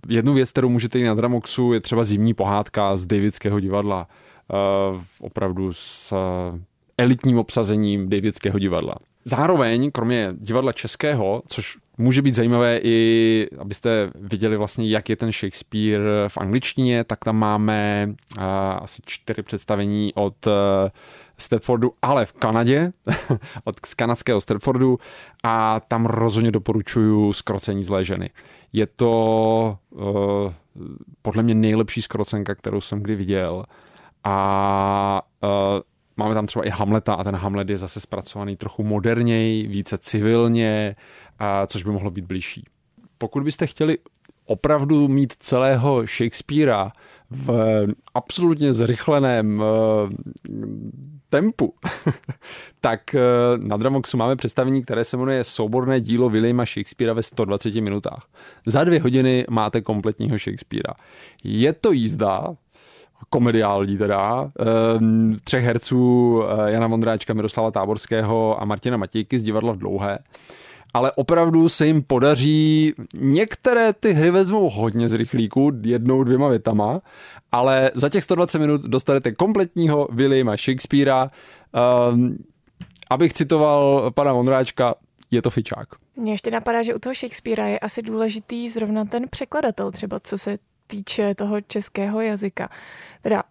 jednu 0.08 0.34
věc, 0.34 0.50
kterou 0.50 0.68
můžete 0.68 0.98
i 0.98 1.04
na 1.04 1.14
Dramoxu, 1.14 1.72
je 1.72 1.80
třeba 1.80 2.04
zimní 2.04 2.34
pohádka 2.34 2.96
z 2.96 3.06
Davidského 3.06 3.60
divadla. 3.60 4.08
Eh, 4.52 5.04
opravdu 5.20 5.72
s 5.72 6.12
eh, 6.12 6.60
elitním 6.98 7.38
obsazením 7.38 8.08
Davidského 8.08 8.58
divadla. 8.58 8.94
Zároveň, 9.24 9.90
kromě 9.90 10.34
divadla 10.38 10.72
českého, 10.72 11.42
což 11.46 11.78
může 11.98 12.22
být 12.22 12.34
zajímavé 12.34 12.80
i, 12.82 13.48
abyste 13.58 14.10
viděli 14.14 14.56
vlastně, 14.56 14.88
jak 14.88 15.08
je 15.08 15.16
ten 15.16 15.32
Shakespeare 15.32 16.02
v 16.28 16.38
angličtině, 16.38 17.04
tak 17.04 17.24
tam 17.24 17.36
máme 17.36 18.08
uh, 18.08 18.44
asi 18.78 19.02
čtyři 19.06 19.42
představení 19.42 20.14
od 20.14 20.46
uh, 20.46 20.52
Stepfordu, 21.38 21.92
ale 22.02 22.26
v 22.26 22.32
Kanadě, 22.32 22.92
od 23.64 23.76
z 23.86 23.94
kanadského 23.94 24.40
Stepfordu 24.40 24.98
a 25.42 25.80
tam 25.80 26.06
rozhodně 26.06 26.50
doporučuju 26.50 27.32
Skrocení 27.32 27.84
zlé 27.84 28.04
ženy. 28.04 28.30
Je 28.72 28.86
to 28.86 29.78
uh, 29.90 30.52
podle 31.22 31.42
mě 31.42 31.54
nejlepší 31.54 32.02
skrocenka, 32.02 32.54
kterou 32.54 32.80
jsem 32.80 33.02
kdy 33.02 33.14
viděl 33.14 33.64
a 34.25 35.23
uh, 35.43 35.50
máme 36.16 36.35
tam 36.35 36.47
třeba 36.47 36.66
i 36.66 36.71
Hamleta 36.71 37.14
a 37.14 37.25
ten 37.25 37.37
Hamlet 37.37 37.71
je 37.71 37.76
zase 37.76 38.00
zpracovaný 38.00 38.57
trochu 38.57 38.85
moderněji, 38.85 39.66
více 39.66 39.99
civilně, 39.99 40.97
uh, 41.40 41.47
což 41.66 41.83
by 41.83 41.90
mohlo 41.90 42.11
být 42.11 42.25
blížší. 42.25 42.64
Pokud 43.19 43.43
byste 43.43 43.66
chtěli 43.66 43.99
opravdu 44.47 45.09
mít 45.09 45.33
celého 45.38 46.07
Shakespearea 46.07 46.93
v 47.31 47.87
absolutně 48.14 48.73
zrychleném 48.73 49.61
uh, 49.61 50.11
tempu, 51.31 51.75
tak 52.81 53.00
uh, 53.14 53.64
na 53.64 53.76
Dramoxu 53.76 54.16
máme 54.16 54.37
představení, 54.37 54.83
které 54.83 55.04
se 55.04 55.16
jmenuje 55.16 55.45
Souborné 55.45 56.00
dílo 56.00 56.31
Williama 56.31 56.64
Shakespearea 56.64 57.14
ve 57.14 57.23
120 57.23 57.75
minutách. 57.75 58.26
Za 58.66 58.85
dvě 58.85 59.00
hodiny 59.00 59.45
máte 59.50 59.81
kompletního 59.81 60.38
Shakespearea. 60.38 60.95
Je 61.45 61.73
to 61.73 61.93
jízda, 61.93 62.54
komediální 63.30 63.99
teda, 63.99 64.50
ehm, 64.61 65.37
třech 65.44 65.64
herců 65.64 66.42
eh, 66.42 66.73
Jana 66.73 66.87
Vondráčka, 66.87 67.35
Miroslava 67.35 67.71
Táborského 67.71 68.62
a 68.62 68.64
Martina 68.64 68.97
Matějky 68.97 69.38
z 69.38 69.42
divadla 69.42 69.73
v 69.73 69.78
Dlouhé. 69.78 70.18
Ale 70.94 71.12
opravdu 71.12 71.68
se 71.68 71.87
jim 71.87 72.02
podaří, 72.02 72.94
některé 73.14 73.92
ty 73.92 74.12
hry 74.12 74.30
vezmou 74.30 74.71
hodně 74.71 75.09
z 75.09 75.12
rychlíku, 75.12 75.73
jednou, 75.83 76.25
dvěma 76.25 76.49
větama, 76.49 77.00
ale 77.52 77.90
za 77.94 78.09
těch 78.09 78.25
120 78.25 78.59
minut 78.59 78.83
dostanete 78.83 79.33
kompletního 79.33 80.09
Williama 80.12 80.56
Shakespearea. 80.56 81.30
Um, 82.12 82.37
abych 83.11 83.33
citoval 83.33 84.11
pana 84.11 84.33
Vondráčka, 84.33 84.94
je 85.30 85.42
to 85.42 85.50
fičák. 85.50 85.88
Mně 86.16 86.33
ještě 86.33 86.50
napadá, 86.50 86.83
že 86.83 86.94
u 86.94 86.99
toho 86.99 87.14
Shakespearea 87.14 87.66
je 87.66 87.78
asi 87.78 88.02
důležitý 88.02 88.68
zrovna 88.68 89.04
ten 89.04 89.25
překladatel, 89.30 89.90
třeba 89.92 90.21
co 90.21 90.38
se 90.38 90.59
týče 90.94 91.34
toho 91.34 91.60
českého 91.60 92.20
jazyka. 92.20 92.68
Teda 93.22 93.42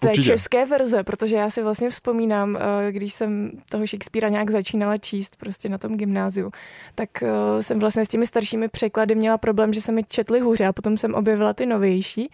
té 0.00 0.08
Určitě. 0.08 0.26
české 0.26 0.66
verze, 0.66 1.04
protože 1.04 1.36
já 1.36 1.50
si 1.50 1.62
vlastně 1.62 1.90
vzpomínám, 1.90 2.56
eh, 2.56 2.92
když 2.92 3.12
jsem 3.12 3.50
toho 3.68 3.86
Shakespearea 3.86 4.30
nějak 4.30 4.50
začínala 4.50 4.98
číst 4.98 5.36
prostě 5.36 5.68
na 5.68 5.78
tom 5.78 5.96
gymnáziu, 5.96 6.50
tak 6.94 7.22
eh, 7.22 7.62
jsem 7.62 7.78
vlastně 7.78 8.04
s 8.04 8.08
těmi 8.08 8.26
staršími 8.26 8.68
překlady 8.68 9.14
měla 9.14 9.38
problém, 9.38 9.72
že 9.72 9.80
se 9.80 9.92
mi 9.92 10.04
četly 10.04 10.40
hůře 10.40 10.66
a 10.66 10.72
potom 10.72 10.96
jsem 10.96 11.14
objevila 11.14 11.52
ty 11.52 11.66
novější 11.66 12.30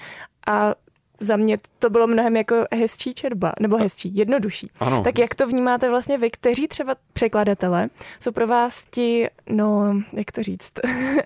a 0.47 0.75
za 1.21 1.37
mě 1.37 1.59
to 1.79 1.91
bylo 1.91 2.07
mnohem 2.07 2.37
jako 2.37 2.55
hezčí 2.75 3.15
čerba, 3.15 3.53
nebo 3.61 3.77
hezčí, 3.77 4.17
jednodušší. 4.17 4.71
Ano. 4.81 5.03
Tak 5.03 5.19
jak 5.19 5.35
to 5.35 5.47
vnímáte 5.47 5.89
vlastně 5.89 6.19
vy, 6.19 6.31
kteří 6.31 6.69
třeba 6.69 6.97
překladatele 7.13 7.89
jsou 8.21 8.33
pro 8.33 8.47
vás 8.47 8.85
ti, 8.91 9.29
no, 9.51 10.01
jak 10.13 10.33
to 10.33 10.43
říct? 10.43 10.73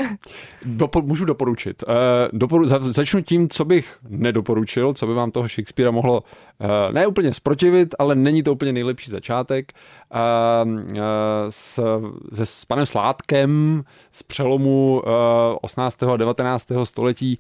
Dopo, 0.65 1.03
můžu 1.03 1.25
doporučit. 1.25 1.85
Uh, 1.89 1.95
doporu, 2.33 2.67
začnu 2.67 3.21
tím, 3.23 3.49
co 3.49 3.65
bych 3.65 3.97
nedoporučil, 4.09 4.95
co 4.95 5.07
by 5.07 5.15
vám 5.15 5.31
toho 5.31 5.49
Shakespearea 5.49 5.91
mohlo 5.91 6.21
uh, 6.21 6.93
ne 6.93 7.07
úplně 7.07 7.35
sprotivit, 7.35 7.95
ale 7.99 8.15
není 8.15 8.43
to 8.43 8.53
úplně 8.53 8.73
nejlepší 8.73 9.11
začátek. 9.11 9.73
Uh, 10.15 10.21
s, 11.49 11.81
se, 12.33 12.47
s 12.47 12.65
panem 12.65 12.87
Sládkem 12.87 13.83
z 14.13 14.23
přelomu 14.23 15.03
uh, 15.07 15.13
18. 15.63 16.03
a 16.03 16.17
19. 16.17 16.67
století 16.85 17.39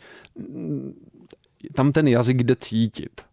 tam 1.75 1.93
ten 1.93 2.09
jazyk 2.09 2.43
jde 2.43 2.57
cítit. 2.57 3.29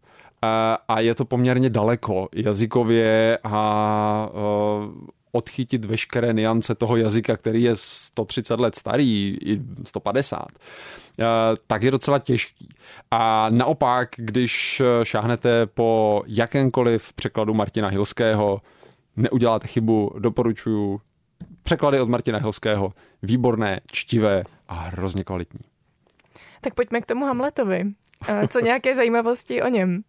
A, 0.88 1.00
je 1.00 1.16
to 1.16 1.26
poměrně 1.26 1.70
daleko 1.70 2.30
jazykově 2.34 3.38
a 3.44 4.30
uh, 4.34 4.94
odchytit 5.32 5.86
veškeré 5.86 6.34
niance 6.34 6.76
toho 6.76 6.98
jazyka, 6.98 7.38
který 7.38 7.64
je 7.64 7.72
130 7.76 8.60
let 8.60 8.76
starý, 8.76 9.38
i 9.42 9.62
150, 9.86 10.46
tak 11.68 11.84
je 11.84 11.92
docela 11.92 12.20
těžký. 12.20 12.70
A 13.12 13.50
naopak, 13.50 14.10
když 14.16 14.82
šáhnete 15.04 15.66
po 15.66 16.24
jakémkoliv 16.28 17.14
překladu 17.14 17.54
Martina 17.54 17.88
Hilského, 17.88 18.62
neuděláte 19.16 19.68
chybu, 19.68 20.12
doporučuju 20.20 21.02
překlady 21.64 22.00
od 22.00 22.10
Martina 22.10 22.40
Hilského, 22.40 22.94
výborné, 23.24 23.82
čtivé 23.92 24.44
a 24.68 24.74
hrozně 24.74 25.24
kvalitní. 25.24 25.60
Tak 26.62 26.74
pojďme 26.74 27.02
k 27.02 27.06
tomu 27.06 27.26
Hamletovi. 27.26 27.84
Co 28.48 28.60
nějaké 28.60 28.96
zajímavosti 28.96 29.62
o 29.62 29.68
něm? 29.68 30.04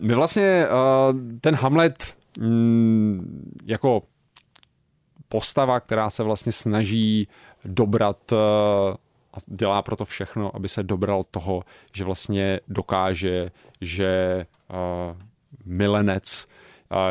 My 0.00 0.14
vlastně 0.14 0.66
ten 1.40 1.54
Hamlet 1.54 2.14
mm, 2.38 3.52
jako 3.64 4.02
postava, 5.28 5.80
která 5.80 6.10
se 6.10 6.22
vlastně 6.22 6.52
snaží 6.52 7.28
dobrat 7.64 8.32
a 9.32 9.38
dělá 9.46 9.82
proto 9.82 10.04
všechno, 10.04 10.56
aby 10.56 10.68
se 10.68 10.82
dobral 10.82 11.22
toho, 11.30 11.62
že 11.94 12.04
vlastně 12.04 12.60
dokáže, 12.68 13.50
že 13.80 14.46
milenec 15.64 16.46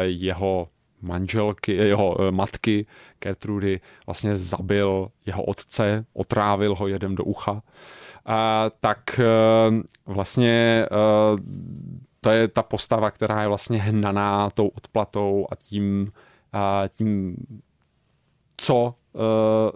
jeho 0.01 0.67
manželky, 1.01 1.71
jeho 1.71 2.15
uh, 2.15 2.31
matky 2.31 2.85
Gertrudy 3.19 3.79
vlastně 4.05 4.35
zabil 4.35 5.11
jeho 5.25 5.43
otce, 5.43 6.05
otrávil 6.13 6.75
ho 6.75 6.87
jedem 6.87 7.15
do 7.15 7.23
ucha 7.23 7.61
tak 8.79 9.19
e, 9.19 9.23
vlastně 10.05 10.85
e, 10.85 10.87
to 12.21 12.29
je 12.29 12.47
ta 12.47 12.63
postava, 12.63 13.11
která 13.11 13.41
je 13.41 13.47
vlastně 13.47 13.81
hnaná 13.81 14.49
tou 14.49 14.67
odplatou 14.67 15.47
a 15.51 15.55
tím, 15.55 16.11
tím 16.89 17.37
co, 18.57 18.95
e, 19.15 19.19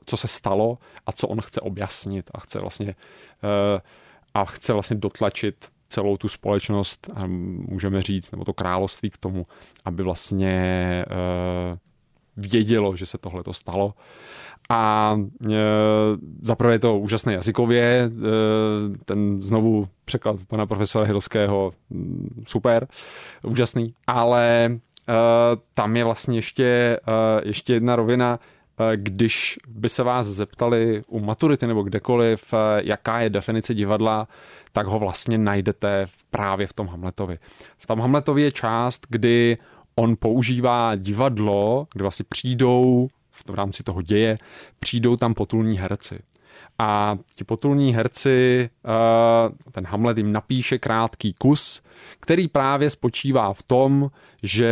co 0.06 0.18
se 0.18 0.28
stalo 0.28 0.78
a 1.06 1.12
co 1.12 1.28
on 1.28 1.42
chce 1.42 1.62
objasnit 1.62 2.32
a 2.34 2.40
chce 2.40 2.60
vlastně 2.60 2.96
a 4.34 4.46
chce 4.46 4.74
vlastně 4.74 4.96
dotlačit 4.96 5.70
celou 5.90 6.18
tu 6.18 6.28
společnost, 6.28 7.10
můžeme 7.28 8.02
říct, 8.02 8.32
nebo 8.32 8.46
to 8.46 8.54
království 8.54 9.10
k 9.10 9.18
tomu, 9.18 9.48
aby 9.86 10.04
vlastně 10.04 11.06
vědělo, 12.38 12.96
že 12.96 13.06
se 13.06 13.18
tohle 13.18 13.44
to 13.44 13.54
stalo. 13.54 13.94
A 14.70 15.16
e, 15.52 15.56
zaprvé 16.42 16.74
je 16.74 16.80
to 16.80 17.00
úžasné 17.00 17.34
jazykově, 17.34 17.84
e, 17.84 18.10
ten 19.06 19.42
znovu 19.42 19.88
překlad 20.06 20.36
pana 20.48 20.66
profesora 20.66 21.06
Hilského, 21.06 21.74
mm, 21.90 22.44
super, 22.48 22.88
úžasný, 23.44 23.94
ale 24.08 24.66
e, 24.66 24.80
tam 25.74 25.98
je 25.98 26.04
vlastně 26.04 26.38
ještě, 26.38 26.66
e, 27.08 27.48
ještě 27.48 27.74
jedna 27.74 27.96
rovina, 27.96 28.40
e, 28.80 28.98
když 28.98 29.60
by 29.68 29.90
se 29.90 30.04
vás 30.04 30.28
zeptali 30.28 31.02
u 31.08 31.20
maturity 31.20 31.68
nebo 31.68 31.84
kdekoliv, 31.84 32.54
e, 32.54 32.58
jaká 32.84 33.20
je 33.20 33.30
definice 33.30 33.74
divadla, 33.74 34.28
tak 34.72 34.88
ho 34.88 35.00
vlastně 35.00 35.38
najdete 35.38 36.08
právě 36.30 36.68
v 36.68 36.74
tom 36.74 36.88
Hamletovi. 36.88 37.38
V 37.78 37.88
tom 37.88 38.00
Hamletovi 38.00 38.42
je 38.42 38.52
část, 38.52 39.08
kdy 39.10 39.58
on 39.96 40.16
používá 40.20 40.96
divadlo, 40.96 41.88
kde 41.94 42.04
vlastně 42.04 42.26
přijdou 42.30 43.08
v 43.32 43.56
rámci 43.56 43.84
toho 43.84 44.02
děje, 44.02 44.38
přijdou 44.80 45.16
tam 45.16 45.34
potulní 45.34 45.78
herci. 45.78 46.20
A 46.80 47.18
ti 47.36 47.44
potulní 47.44 47.94
herci, 47.94 48.70
eh, 48.70 49.72
ten 49.72 49.86
Hamlet 49.86 50.18
jim 50.18 50.32
napíše 50.32 50.78
krátký 50.78 51.34
kus, 51.34 51.82
který 52.20 52.48
právě 52.48 52.90
spočívá 52.90 53.54
v 53.54 53.64
tom, 53.64 54.12
že 54.44 54.68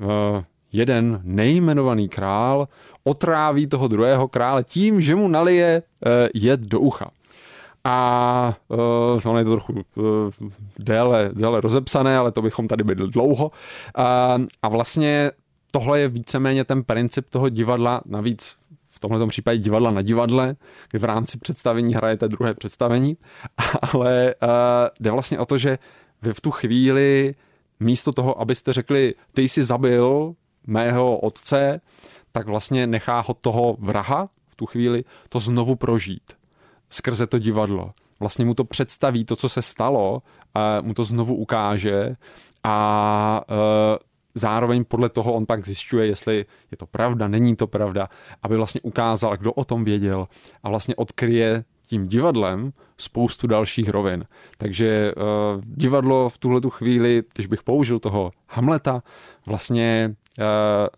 eh, 0.00 0.44
jeden 0.72 1.20
nejmenovaný 1.24 2.08
král 2.08 2.68
otráví 3.04 3.66
toho 3.66 3.88
druhého 3.88 4.28
krále 4.28 4.64
tím, 4.64 5.00
že 5.00 5.14
mu 5.14 5.28
nalije 5.28 5.82
eh, 6.06 6.28
jed 6.34 6.60
do 6.60 6.80
ucha 6.80 7.10
a 7.88 8.58
uh, 8.68 9.30
ono 9.30 9.38
je 9.38 9.44
to 9.44 9.50
trochu 9.50 9.72
uh, 9.72 10.04
déle, 10.78 11.30
déle 11.32 11.60
rozepsané, 11.60 12.16
ale 12.16 12.32
to 12.32 12.42
bychom 12.42 12.68
tady 12.68 12.84
byli 12.84 13.08
dlouho. 13.08 13.46
Uh, 13.46 14.02
a 14.62 14.68
vlastně 14.68 15.30
tohle 15.70 16.00
je 16.00 16.08
víceméně 16.08 16.64
ten 16.64 16.84
princip 16.84 17.30
toho 17.30 17.48
divadla, 17.48 18.00
navíc 18.06 18.56
v 18.86 19.00
tomhle 19.00 19.26
případě 19.26 19.58
divadla 19.58 19.90
na 19.90 20.02
divadle, 20.02 20.56
kdy 20.90 20.98
v 20.98 21.04
rámci 21.04 21.38
představení 21.38 21.94
hrajete 21.94 22.28
druhé 22.28 22.54
představení, 22.54 23.16
ale 23.92 24.34
uh, 24.42 24.48
jde 25.00 25.10
vlastně 25.10 25.38
o 25.38 25.46
to, 25.46 25.58
že 25.58 25.78
vy 26.22 26.32
v 26.32 26.40
tu 26.40 26.50
chvíli 26.50 27.34
místo 27.80 28.12
toho, 28.12 28.40
abyste 28.40 28.72
řekli, 28.72 29.14
ty 29.34 29.42
jsi 29.42 29.62
zabil 29.62 30.34
mého 30.66 31.18
otce, 31.18 31.80
tak 32.32 32.46
vlastně 32.46 32.86
nechá 32.86 33.20
ho 33.20 33.34
toho 33.34 33.76
vraha 33.80 34.28
v 34.48 34.54
tu 34.56 34.66
chvíli 34.66 35.04
to 35.28 35.40
znovu 35.40 35.76
prožít 35.76 36.37
skrze 36.90 37.26
to 37.26 37.38
divadlo. 37.38 37.90
Vlastně 38.20 38.44
mu 38.44 38.54
to 38.54 38.64
představí, 38.64 39.24
to, 39.24 39.36
co 39.36 39.48
se 39.48 39.62
stalo, 39.62 40.22
a 40.54 40.80
mu 40.80 40.94
to 40.94 41.04
znovu 41.04 41.34
ukáže 41.34 42.16
a 42.64 43.40
e, 43.50 43.98
zároveň 44.34 44.84
podle 44.84 45.08
toho 45.08 45.32
on 45.32 45.46
pak 45.46 45.64
zjišťuje, 45.64 46.06
jestli 46.06 46.46
je 46.70 46.76
to 46.76 46.86
pravda, 46.86 47.28
není 47.28 47.56
to 47.56 47.66
pravda, 47.66 48.08
aby 48.42 48.56
vlastně 48.56 48.80
ukázal, 48.80 49.36
kdo 49.36 49.52
o 49.52 49.64
tom 49.64 49.84
věděl 49.84 50.26
a 50.62 50.68
vlastně 50.68 50.96
odkryje 50.96 51.64
tím 51.84 52.06
divadlem 52.06 52.72
spoustu 52.96 53.46
dalších 53.46 53.88
rovin. 53.88 54.24
Takže 54.58 55.12
uh, 55.16 55.22
divadlo 55.64 56.28
v 56.28 56.38
tuhle 56.38 56.60
tu 56.60 56.70
chvíli, 56.70 57.22
když 57.34 57.46
bych 57.46 57.62
použil 57.62 57.98
toho 57.98 58.30
Hamleta, 58.48 59.02
vlastně 59.46 60.14
uh, 60.38 60.44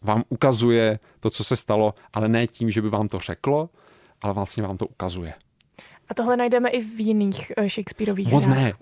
vám 0.03 0.23
ukazuje 0.29 0.99
to, 1.21 1.31
co 1.31 1.45
se 1.45 1.57
stalo, 1.57 1.95
ale 2.13 2.29
ne 2.29 2.47
tím, 2.47 2.71
že 2.71 2.83
by 2.83 2.89
vám 2.89 3.09
to 3.09 3.19
řeklo, 3.19 3.71
ale 4.23 4.35
vlastně 4.35 4.63
vám 4.63 4.77
to 4.77 4.87
ukazuje. 4.87 5.35
A 6.11 6.15
tohle 6.15 6.37
najdeme 6.37 6.69
i 6.69 6.83
v 6.83 7.01
jiných 7.01 7.53
uh, 7.59 7.67
Shakespeareových 7.67 8.31
Moc 8.33 8.47
hrách. 8.47 8.57
ne. 8.59 8.69
E, 8.69 8.75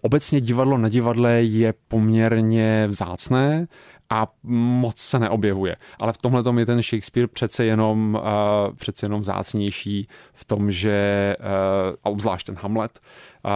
obecně 0.00 0.40
divadlo 0.40 0.78
na 0.78 0.88
divadle 0.88 1.32
je 1.32 1.74
poměrně 1.88 2.86
vzácné 2.88 3.66
a 4.10 4.32
moc 4.42 4.98
se 4.98 5.18
neobjevuje. 5.18 5.76
Ale 6.00 6.12
v 6.12 6.18
tomhle 6.18 6.42
tom 6.42 6.58
je 6.58 6.66
ten 6.66 6.82
Shakespeare 6.82 7.28
přece 7.28 7.64
jenom, 7.64 8.18
uh, 8.22 8.74
přece 8.74 9.06
jenom 9.06 9.20
vzácnější 9.20 10.08
v 10.32 10.44
tom, 10.44 10.70
že, 10.70 11.36
uh, 11.40 11.96
a 12.04 12.10
obzvlášť 12.10 12.46
ten 12.46 12.56
Hamlet, 12.60 12.98
uh, 13.44 13.50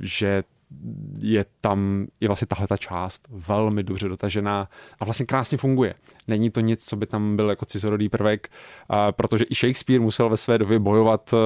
že 0.00 0.42
je 1.20 1.44
tam, 1.60 2.06
je 2.20 2.28
vlastně 2.28 2.46
tahle 2.46 2.66
ta 2.66 2.76
část 2.76 3.28
velmi 3.30 3.82
dobře 3.82 4.08
dotažená 4.08 4.68
a 5.00 5.04
vlastně 5.04 5.26
krásně 5.26 5.58
funguje. 5.58 5.94
Není 6.28 6.50
to 6.50 6.60
nic, 6.60 6.84
co 6.84 6.96
by 6.96 7.06
tam 7.06 7.36
byl 7.36 7.50
jako 7.50 7.64
cizorodý 7.64 8.08
prvek, 8.08 8.48
uh, 8.90 8.96
protože 9.10 9.44
i 9.44 9.54
Shakespeare 9.54 10.00
musel 10.00 10.28
ve 10.28 10.36
své 10.36 10.58
době 10.58 10.78
bojovat 10.78 11.32
uh, 11.32 11.38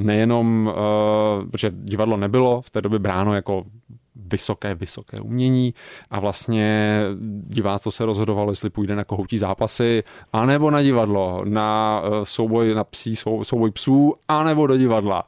nejenom, 0.00 0.66
uh, 0.66 1.50
protože 1.50 1.72
divadlo 1.74 2.16
nebylo 2.16 2.60
v 2.60 2.70
té 2.70 2.82
době 2.82 2.98
bráno 2.98 3.34
jako 3.34 3.62
vysoké, 4.14 4.74
vysoké 4.74 5.20
umění 5.20 5.74
a 6.10 6.20
vlastně 6.20 7.00
diváctvo 7.42 7.90
se 7.90 8.06
rozhodovalo, 8.06 8.52
jestli 8.52 8.70
půjde 8.70 8.96
na 8.96 9.04
kohoutí 9.04 9.38
zápasy, 9.38 10.02
anebo 10.32 10.70
na 10.70 10.82
divadlo, 10.82 11.44
na 11.44 12.00
uh, 12.00 12.24
souboj, 12.24 12.74
na 12.74 12.84
psí, 12.84 13.16
sou, 13.16 13.44
souboj 13.44 13.70
psů, 13.70 14.14
anebo 14.28 14.66
do 14.66 14.76
divadla. 14.76 15.24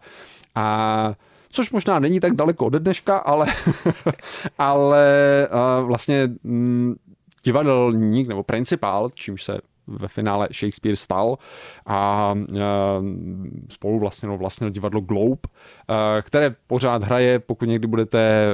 A 0.54 1.14
což 1.50 1.70
možná 1.70 1.98
není 1.98 2.20
tak 2.20 2.34
daleko 2.34 2.66
od 2.66 2.72
dneška, 2.72 3.16
ale, 3.18 3.46
ale 4.58 5.06
uh, 5.80 5.86
vlastně 5.86 6.28
mm, 6.44 6.94
divadelník 7.44 8.28
nebo 8.28 8.42
principál, 8.42 9.10
čímž 9.14 9.44
se 9.44 9.58
ve 9.88 10.08
finále 10.08 10.48
Shakespeare 10.52 10.96
stal 10.96 11.36
a 11.86 12.34
e, 12.56 12.62
spolu 13.68 13.98
vlastně 13.98 14.28
vlastnil 14.28 14.70
divadlo 14.70 15.00
Globe, 15.00 15.40
e, 16.18 16.22
které 16.22 16.54
pořád 16.66 17.04
hraje, 17.04 17.38
pokud 17.38 17.68
někdy 17.68 17.86
budete 17.86 18.18
e, 18.20 18.52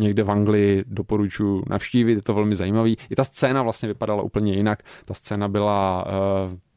někde 0.00 0.22
v 0.22 0.30
Anglii, 0.30 0.84
doporučuji 0.86 1.62
navštívit, 1.68 2.14
je 2.14 2.22
to 2.22 2.34
velmi 2.34 2.54
zajímavý. 2.54 2.96
I 3.10 3.16
ta 3.16 3.24
scéna 3.24 3.62
vlastně 3.62 3.88
vypadala 3.88 4.22
úplně 4.22 4.54
jinak. 4.54 4.82
Ta 5.04 5.14
scéna 5.14 5.48
byla 5.48 6.06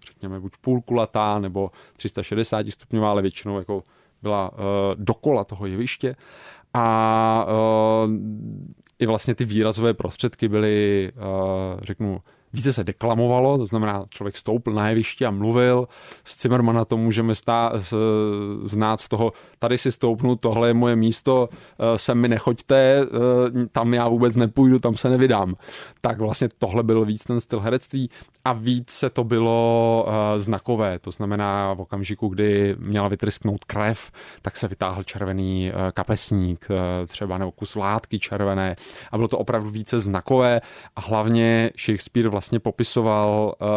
řekněme 0.05 0.39
buď 0.39 0.51
půlkulatá 0.61 1.39
nebo 1.39 1.71
360 1.97 2.67
stupňová, 2.69 3.09
ale 3.09 3.21
většinou 3.21 3.57
jako 3.57 3.81
byla 4.21 4.51
dokola 4.95 5.43
toho 5.43 5.65
jeviště 5.65 6.15
a 6.73 7.45
i 8.99 9.05
vlastně 9.05 9.35
ty 9.35 9.45
výrazové 9.45 9.93
prostředky 9.93 10.47
byly, 10.47 11.11
řeknu, 11.81 12.21
více 12.53 12.73
se 12.73 12.83
deklamovalo, 12.83 13.57
to 13.57 13.65
znamená, 13.65 14.05
člověk 14.09 14.37
stoupl 14.37 14.73
na 14.73 14.89
jeviště 14.89 15.25
a 15.25 15.31
mluvil. 15.31 15.87
Z 16.23 16.41
Zimmermana 16.41 16.85
to 16.85 16.97
můžeme 16.97 17.35
stá, 17.35 17.71
znát 18.63 19.01
z 19.01 19.07
toho, 19.07 19.33
tady 19.59 19.77
si 19.77 19.91
stoupnu, 19.91 20.35
tohle 20.35 20.67
je 20.67 20.73
moje 20.73 20.95
místo, 20.95 21.49
eh, 21.51 21.97
sem 21.97 22.17
mi 22.17 22.27
nechoďte, 22.27 23.01
eh, 23.03 23.07
tam 23.71 23.93
já 23.93 24.07
vůbec 24.07 24.35
nepůjdu, 24.35 24.79
tam 24.79 24.97
se 24.97 25.09
nevydám. 25.09 25.55
Tak 26.01 26.19
vlastně 26.19 26.49
tohle 26.59 26.83
byl 26.83 27.05
víc 27.05 27.23
ten 27.23 27.39
styl 27.39 27.59
herectví 27.59 28.09
a 28.45 28.53
více 28.53 29.09
to 29.09 29.23
bylo 29.23 30.05
eh, 30.07 30.39
znakové, 30.39 30.99
to 30.99 31.11
znamená 31.11 31.73
v 31.73 31.81
okamžiku, 31.81 32.27
kdy 32.27 32.75
měla 32.79 33.07
vytrysknout 33.07 33.65
krev, 33.65 34.11
tak 34.41 34.57
se 34.57 34.67
vytáhl 34.67 35.03
červený 35.03 35.71
kapesník 35.93 36.67
třeba 37.07 37.37
nebo 37.37 37.51
kus 37.51 37.75
látky 37.75 38.19
červené 38.19 38.75
a 39.11 39.17
bylo 39.17 39.27
to 39.27 39.37
opravdu 39.37 39.69
více 39.69 39.99
znakové 39.99 40.61
a 40.95 41.01
hlavně 41.01 41.71
Shakespeare 41.77 42.29
vlastně 42.29 42.40
popisoval 42.59 43.55
uh, 43.61 43.67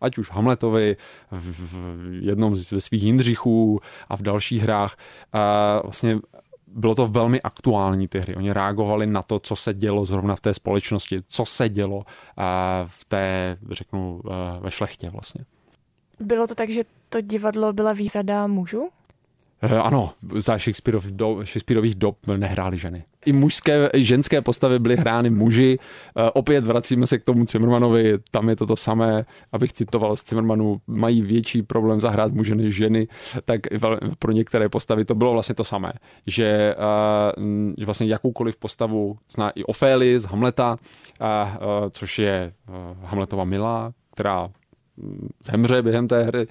ať 0.00 0.18
už 0.18 0.30
Hamletovi 0.30 0.96
v, 1.30 1.76
jednom 2.20 2.56
ze 2.56 2.80
svých 2.80 3.02
Jindřichů 3.02 3.80
a 4.08 4.16
v 4.16 4.22
dalších 4.22 4.62
hrách 4.62 4.96
uh, 5.34 5.40
vlastně 5.82 6.18
bylo 6.66 6.94
to 6.94 7.08
velmi 7.08 7.40
aktuální 7.40 8.08
ty 8.08 8.20
hry. 8.20 8.36
Oni 8.36 8.52
reagovali 8.52 9.06
na 9.06 9.22
to, 9.22 9.38
co 9.38 9.56
se 9.56 9.74
dělo 9.74 10.04
zrovna 10.04 10.36
v 10.36 10.40
té 10.40 10.54
společnosti, 10.54 11.22
co 11.28 11.44
se 11.44 11.68
dělo 11.68 11.96
uh, 11.96 12.04
v 12.86 13.04
té, 13.04 13.56
řeknu, 13.70 14.20
ve 14.60 14.70
šlechtě 14.70 15.08
vlastně. 15.10 15.44
Bylo 16.20 16.46
to 16.46 16.54
tak, 16.54 16.70
že 16.70 16.84
to 17.08 17.20
divadlo 17.20 17.72
byla 17.72 17.92
výsada 17.92 18.46
mužů? 18.46 18.88
Eh, 19.64 19.78
ano, 19.78 20.12
za 20.38 20.58
Shakespeareov 20.58 21.06
do, 21.06 21.34
Shakespeareových 21.44 21.94
dob 21.94 22.16
nehrály 22.26 22.78
ženy. 22.78 23.04
I 23.26 23.32
mužské, 23.32 23.90
ženské 23.94 24.40
postavy 24.40 24.78
byly 24.78 24.96
hrány 24.96 25.30
muži. 25.30 25.78
Eh, 25.78 26.30
opět 26.30 26.66
vracíme 26.66 27.06
se 27.06 27.18
k 27.18 27.24
tomu 27.24 27.44
Cimmermanovi, 27.44 28.18
tam 28.30 28.48
je 28.48 28.56
to 28.56 28.66
to 28.66 28.76
samé, 28.76 29.24
abych 29.52 29.72
citoval 29.72 30.16
z 30.16 30.24
Cimmermanu, 30.24 30.80
mají 30.86 31.22
větší 31.22 31.62
problém 31.62 32.00
zahrát 32.00 32.32
muže 32.32 32.54
než 32.54 32.76
ženy, 32.76 33.08
tak 33.44 33.60
pro 34.18 34.32
některé 34.32 34.68
postavy 34.68 35.04
to 35.04 35.14
bylo 35.14 35.32
vlastně 35.32 35.54
to 35.54 35.64
samé, 35.64 35.92
že, 36.26 36.74
že 37.78 37.84
vlastně 37.84 38.06
jakoukoliv 38.06 38.56
postavu 38.56 39.18
zná 39.30 39.50
i 39.50 39.64
Ofélie 39.64 40.20
z 40.20 40.24
Hamleta, 40.24 40.76
což 41.90 42.18
je 42.18 42.52
Hamletova 43.02 43.44
milá, 43.44 43.92
která 44.14 44.48
hm, 44.98 45.28
zemře 45.44 45.82
během 45.82 46.08
té 46.08 46.22
hry, 46.22 46.46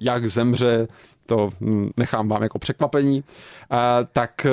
jak 0.00 0.30
zemře, 0.30 0.88
to 1.36 1.50
hm, 1.60 1.90
nechám 1.96 2.28
vám 2.28 2.42
jako 2.42 2.58
překvapení, 2.58 3.24
tak 4.12 4.46
e, 4.46 4.50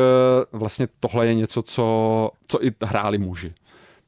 vlastně 0.52 0.88
tohle 1.00 1.28
je 1.28 1.34
něco, 1.34 1.62
co, 1.62 2.32
co 2.48 2.66
i 2.66 2.72
hráli 2.84 3.18
muži. 3.18 3.54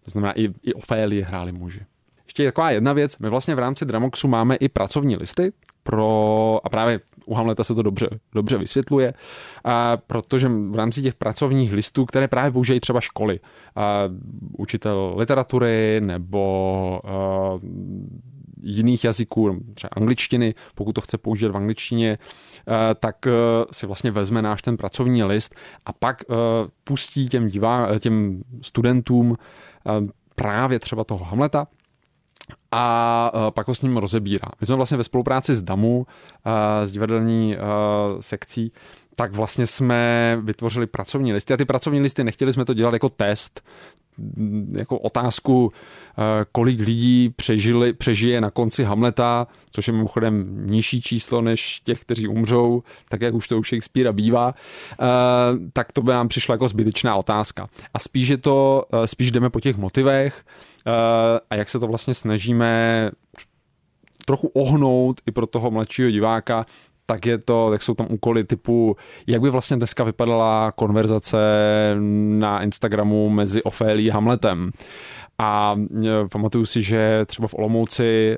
To 0.05 0.11
znamená, 0.11 0.39
i, 0.39 0.49
i 0.63 0.73
Ofélie 0.73 1.25
hráli 1.25 1.51
muži. 1.51 1.85
Ještě 2.25 2.45
taková 2.45 2.71
jedna 2.71 2.93
věc, 2.93 3.17
my 3.17 3.29
vlastně 3.29 3.55
v 3.55 3.59
rámci 3.59 3.85
Dramoxu 3.85 4.27
máme 4.27 4.55
i 4.55 4.69
pracovní 4.69 5.15
listy, 5.15 5.51
pro, 5.83 6.59
a 6.63 6.69
právě 6.69 6.99
u 7.25 7.33
Hamleta 7.33 7.63
se 7.63 7.75
to 7.75 7.81
dobře, 7.81 8.09
dobře 8.33 8.57
vysvětluje, 8.57 9.13
a 9.63 9.97
protože 9.97 10.47
v 10.47 10.75
rámci 10.75 11.01
těch 11.01 11.15
pracovních 11.15 11.73
listů, 11.73 12.05
které 12.05 12.27
právě 12.27 12.51
používají 12.51 12.79
třeba 12.79 13.01
školy, 13.01 13.39
a 13.75 14.03
učitel 14.57 15.13
literatury 15.17 16.01
nebo 16.03 17.01
a, 17.05 17.59
jiných 18.61 19.03
jazyků, 19.03 19.59
třeba 19.73 19.89
angličtiny, 19.93 20.53
pokud 20.75 20.93
to 20.93 21.01
chce 21.01 21.17
použít 21.17 21.47
v 21.47 21.57
angličtině, 21.57 22.17
tak 22.99 23.15
si 23.71 23.85
vlastně 23.85 24.11
vezme 24.11 24.41
náš 24.41 24.61
ten 24.61 24.77
pracovní 24.77 25.23
list 25.23 25.55
a 25.85 25.93
pak 25.93 26.23
pustí 26.83 27.29
těm, 27.29 27.47
divá, 27.47 27.99
těm 27.99 28.43
studentům 28.61 29.37
právě 30.35 30.79
třeba 30.79 31.03
toho 31.03 31.25
Hamleta, 31.25 31.67
a 32.71 33.31
pak 33.49 33.67
ho 33.67 33.75
s 33.75 33.81
ním 33.81 33.97
rozebírá. 33.97 34.47
My 34.61 34.67
jsme 34.67 34.75
vlastně 34.75 34.97
ve 34.97 35.03
spolupráci 35.03 35.55
s 35.55 35.61
DAMu, 35.61 36.05
s 36.83 36.91
divadelní 36.91 37.57
sekcí, 38.19 38.71
tak 39.15 39.35
vlastně 39.35 39.67
jsme 39.67 40.37
vytvořili 40.41 40.87
pracovní 40.87 41.33
listy 41.33 41.53
a 41.53 41.57
ty 41.57 41.65
pracovní 41.65 41.99
listy 41.99 42.23
nechtěli 42.23 42.53
jsme 42.53 42.65
to 42.65 42.73
dělat 42.73 42.93
jako 42.93 43.09
test, 43.09 43.61
jako 44.71 44.99
otázku, 44.99 45.71
kolik 46.51 46.79
lidí 46.79 47.33
přežili, 47.35 47.93
přežije 47.93 48.41
na 48.41 48.51
konci 48.51 48.83
Hamleta, 48.83 49.47
což 49.71 49.87
je 49.87 49.93
mimochodem 49.93 50.67
nižší 50.67 51.01
číslo 51.01 51.41
než 51.41 51.79
těch, 51.83 52.01
kteří 52.01 52.27
umřou, 52.27 52.83
tak 53.09 53.21
jak 53.21 53.33
už 53.33 53.47
to 53.47 53.57
u 53.57 53.63
Shakespearea 53.63 54.13
bývá, 54.13 54.53
tak 55.73 55.91
to 55.91 56.01
by 56.01 56.11
nám 56.11 56.27
přišlo 56.27 56.53
jako 56.53 56.67
zbytečná 56.67 57.15
otázka. 57.15 57.67
A 57.93 57.99
spíš 57.99 58.27
je 58.27 58.37
to, 58.37 58.85
spíš 59.05 59.31
jdeme 59.31 59.49
po 59.49 59.59
těch 59.59 59.77
motivech, 59.77 60.43
Eh, 60.87 61.39
a 61.49 61.55
jak 61.55 61.69
se 61.69 61.79
to 61.79 61.87
vlastně 61.87 62.13
snažíme 62.13 63.11
trochu 64.25 64.47
ohnout 64.47 65.21
i 65.27 65.31
pro 65.31 65.47
toho 65.47 65.71
mladšího 65.71 66.11
diváka, 66.11 66.65
tak 67.05 67.25
je 67.25 67.37
to, 67.37 67.69
tak 67.71 67.83
jsou 67.83 67.93
tam 67.93 68.07
úkoly 68.09 68.43
typu, 68.43 68.95
jak 69.27 69.41
by 69.41 69.49
vlastně 69.49 69.77
dneska 69.77 70.03
vypadala 70.03 70.71
konverzace 70.71 71.37
na 72.39 72.63
Instagramu 72.63 73.29
mezi 73.29 73.63
Ofélí 73.63 74.11
a 74.11 74.13
Hamletem. 74.13 74.71
A 75.39 75.75
e, 76.05 76.27
pamatuju 76.31 76.65
si, 76.65 76.83
že 76.83 77.25
třeba 77.25 77.47
v 77.47 77.53
Olomouci 77.53 78.33
e, 78.33 78.37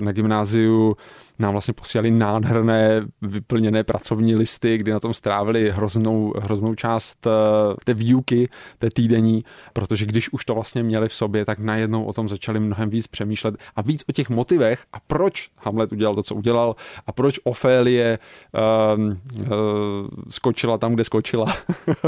na 0.00 0.12
gymnáziu 0.12 0.96
nám 1.38 1.52
vlastně 1.52 1.74
posílali 1.74 2.10
nádherné 2.10 3.02
vyplněné 3.22 3.84
pracovní 3.84 4.34
listy, 4.34 4.78
kdy 4.78 4.92
na 4.92 5.00
tom 5.00 5.14
strávili 5.14 5.70
hroznou, 5.70 6.34
hroznou 6.38 6.74
část 6.74 7.26
e, 7.26 7.30
té 7.84 7.94
výuky, 7.94 8.48
té 8.78 8.88
týdení, 8.90 9.42
protože 9.72 10.06
když 10.06 10.32
už 10.32 10.44
to 10.44 10.54
vlastně 10.54 10.82
měli 10.82 11.08
v 11.08 11.14
sobě, 11.14 11.44
tak 11.44 11.58
najednou 11.58 12.04
o 12.04 12.12
tom 12.12 12.28
začali 12.28 12.60
mnohem 12.60 12.90
víc 12.90 13.06
přemýšlet 13.06 13.54
a 13.76 13.82
víc 13.82 14.04
o 14.08 14.12
těch 14.12 14.30
motivech 14.30 14.84
a 14.92 15.00
proč 15.06 15.50
Hamlet 15.56 15.92
udělal 15.92 16.14
to, 16.14 16.22
co 16.22 16.34
udělal 16.34 16.76
a 17.06 17.12
proč 17.12 17.40
Ofélie 17.44 18.18
uh, 18.96 19.04
uh, 19.04 19.48
skočila 20.30 20.78
tam, 20.78 20.94
kde 20.94 21.04
skočila. 21.04 21.56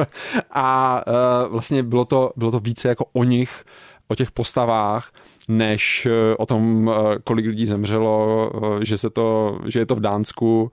a 0.50 1.02
uh, 1.06 1.52
vlastně 1.52 1.82
bylo 1.82 2.04
to, 2.04 2.32
bylo 2.36 2.50
to 2.50 2.60
více 2.60 2.88
jako 2.88 3.04
o 3.12 3.24
nich, 3.24 3.64
o 4.08 4.14
těch 4.14 4.30
postavách, 4.30 5.10
než 5.48 6.06
eh, 6.06 6.36
o 6.36 6.46
tom, 6.46 6.90
eh, 6.90 7.18
kolik 7.24 7.46
lidí 7.46 7.66
zemřelo, 7.66 8.50
eh, 8.54 8.84
že, 8.84 8.98
se 8.98 9.10
to, 9.10 9.58
že 9.66 9.78
je 9.78 9.86
to 9.86 9.94
v 9.94 10.00
Dánsku 10.00 10.72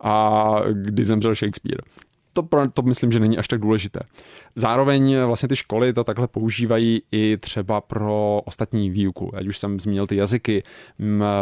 a 0.00 0.54
kdy 0.72 1.04
zemřel 1.04 1.34
Shakespeare 1.34 1.80
to, 2.42 2.68
to 2.74 2.82
myslím, 2.82 3.12
že 3.12 3.20
není 3.20 3.38
až 3.38 3.48
tak 3.48 3.60
důležité. 3.60 4.00
Zároveň 4.58 5.16
vlastně 5.24 5.48
ty 5.48 5.56
školy 5.56 5.92
to 5.92 6.04
takhle 6.04 6.28
používají 6.28 7.02
i 7.12 7.36
třeba 7.36 7.80
pro 7.80 8.40
ostatní 8.44 8.90
výuku. 8.90 9.36
Ať 9.36 9.46
už 9.46 9.58
jsem 9.58 9.80
zmínil 9.80 10.06
ty 10.06 10.16
jazyky, 10.16 10.62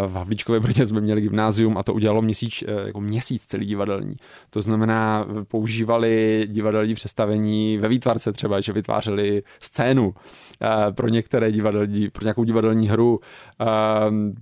v 0.06 0.14
Havlíčkové 0.14 0.60
Brodě 0.60 0.86
jsme 0.86 1.00
měli 1.00 1.20
gymnázium 1.20 1.78
a 1.78 1.82
to 1.82 1.94
udělalo 1.94 2.22
měsíc, 2.22 2.64
eh, 2.66 2.86
jako 2.86 3.00
měsíc 3.00 3.44
celý 3.44 3.66
divadelní. 3.66 4.14
To 4.50 4.62
znamená, 4.62 5.26
používali 5.48 6.44
divadelní 6.46 6.94
představení 6.94 7.78
ve 7.78 7.88
výtvarce 7.88 8.32
třeba, 8.32 8.60
že 8.60 8.72
vytvářeli 8.72 9.42
scénu 9.58 10.14
eh, 10.62 10.92
pro 10.92 11.08
některé 11.08 11.52
divadelní, 11.52 12.10
pro 12.10 12.24
nějakou 12.24 12.44
divadelní 12.44 12.88
hru, 12.88 13.20
eh, 13.60 13.64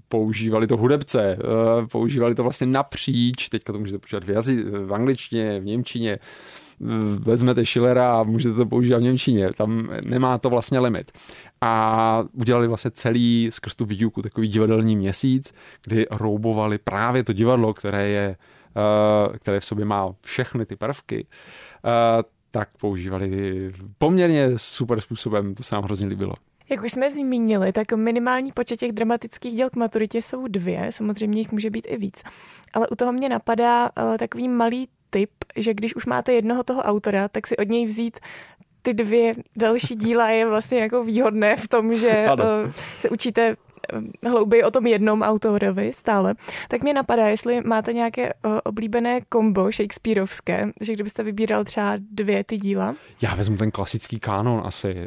používali 0.09 0.67
to 0.67 0.77
hudebce, 0.77 1.39
používali 1.91 2.35
to 2.35 2.43
vlastně 2.43 2.67
napříč, 2.67 3.49
teďka 3.49 3.73
to 3.73 3.79
můžete 3.79 3.99
používat 3.99 4.25
v, 4.25 4.31
jazy, 4.31 4.65
v 4.65 4.95
angličtině, 4.95 5.61
v 5.61 5.65
němčině, 5.65 6.19
vezmete 7.19 7.67
Schillera 7.67 8.21
a 8.21 8.23
můžete 8.23 8.55
to 8.55 8.67
používat 8.67 8.99
v 8.99 9.03
Němčině. 9.03 9.53
Tam 9.53 9.89
nemá 10.07 10.39
to 10.39 10.51
vlastně 10.51 10.79
limit. 10.79 11.13
A 11.61 12.25
udělali 12.33 12.69
vlastně 12.69 12.91
celý 12.91 13.49
skrz 13.53 13.75
tu 13.75 13.85
výuku 13.85 14.23
takový 14.23 14.49
divadelní 14.49 14.97
měsíc, 14.97 15.53
kdy 15.85 16.07
roubovali 16.11 16.79
právě 16.79 17.25
to 17.25 17.33
divadlo, 17.33 17.75
které 17.75 18.09
je 18.09 18.37
eh, 18.77 19.39
které 19.39 19.61
v 19.61 19.65
sobě 19.65 19.85
má 19.85 20.15
všechny 20.21 20.67
ty 20.67 20.77
prvky, 20.77 21.27
eh, 21.85 22.23
tak 22.51 22.69
používali 22.81 23.71
poměrně 23.99 24.49
super 24.57 25.01
způsobem, 25.01 25.55
to 25.55 25.63
se 25.63 25.75
nám 25.75 25.85
hrozně 25.85 26.07
líbilo. 26.07 26.35
Jak 26.71 26.83
už 26.83 26.93
jsme 26.93 27.11
zmínili, 27.11 27.73
tak 27.73 27.93
minimální 27.93 28.53
počet 28.53 28.77
těch 28.77 28.93
dramatických 28.93 29.55
děl 29.55 29.71
k 29.71 29.77
maturitě 29.77 30.23
jsou 30.23 30.49
dvě, 30.49 30.87
samozřejmě 30.91 31.41
jich 31.41 31.53
může 31.53 31.71
být 31.71 31.87
i 31.91 31.97
víc. 31.97 32.23
Ale 32.73 32.89
u 32.89 32.95
toho 32.97 33.13
mě 33.13 33.29
napadá 33.29 33.85
uh, 33.85 34.17
takový 34.17 34.49
malý 34.49 34.89
tip, 35.13 35.31
že 35.57 35.75
když 35.75 35.97
už 35.97 36.07
máte 36.07 36.33
jednoho 36.33 36.63
toho 36.63 36.83
autora, 36.83 37.29
tak 37.29 37.47
si 37.47 37.57
od 37.57 37.69
něj 37.69 37.87
vzít 37.87 38.21
ty 38.83 38.95
dvě 38.95 39.33
další 39.57 39.97
díla 39.97 40.29
je 40.29 40.49
vlastně 40.49 40.79
jako 40.79 41.05
výhodné 41.05 41.57
v 41.57 41.69
tom, 41.69 41.95
že 41.95 42.27
uh, 42.39 42.71
se 42.97 43.11
učíte 43.11 43.57
eh, 44.23 44.29
hlouběji 44.29 44.63
o 44.63 44.71
tom 44.71 44.87
jednom 44.87 45.23
autorovi 45.23 45.93
stále, 45.95 46.35
tak 46.69 46.83
mě 46.83 46.95
napadá, 46.95 47.27
jestli 47.27 47.61
máte 47.61 47.93
nějaké 47.93 48.33
uh, 48.33 48.59
oblíbené 48.65 49.21
kombo 49.21 49.73
Shakespeareovské, 49.73 50.69
že 50.81 50.93
kdybyste 50.93 51.23
vybíral 51.23 51.65
třeba 51.65 51.95
dvě 51.99 52.45
ty 52.45 52.57
díla. 52.57 52.95
Já 53.21 53.35
vezmu 53.35 53.57
ten 53.57 53.71
klasický 53.71 54.21
kánon 54.21 54.63
asi. 54.65 55.07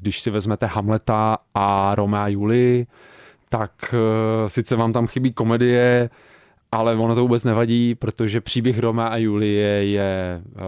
Když 0.00 0.20
si 0.20 0.30
vezmete 0.30 0.66
Hamleta 0.66 1.38
a 1.54 1.94
Romea 1.94 2.24
a 2.24 2.28
Julii, 2.28 2.86
tak 3.48 3.94
sice 4.48 4.76
vám 4.76 4.92
tam 4.92 5.06
chybí 5.06 5.32
komedie, 5.32 6.10
ale 6.72 6.96
ono 6.96 7.14
to 7.14 7.20
vůbec 7.20 7.44
nevadí, 7.44 7.94
protože 7.94 8.40
příběh 8.40 8.78
Roma 8.78 9.08
a 9.08 9.16
Julie 9.16 9.86
je, 9.86 10.42
uh, 10.44 10.60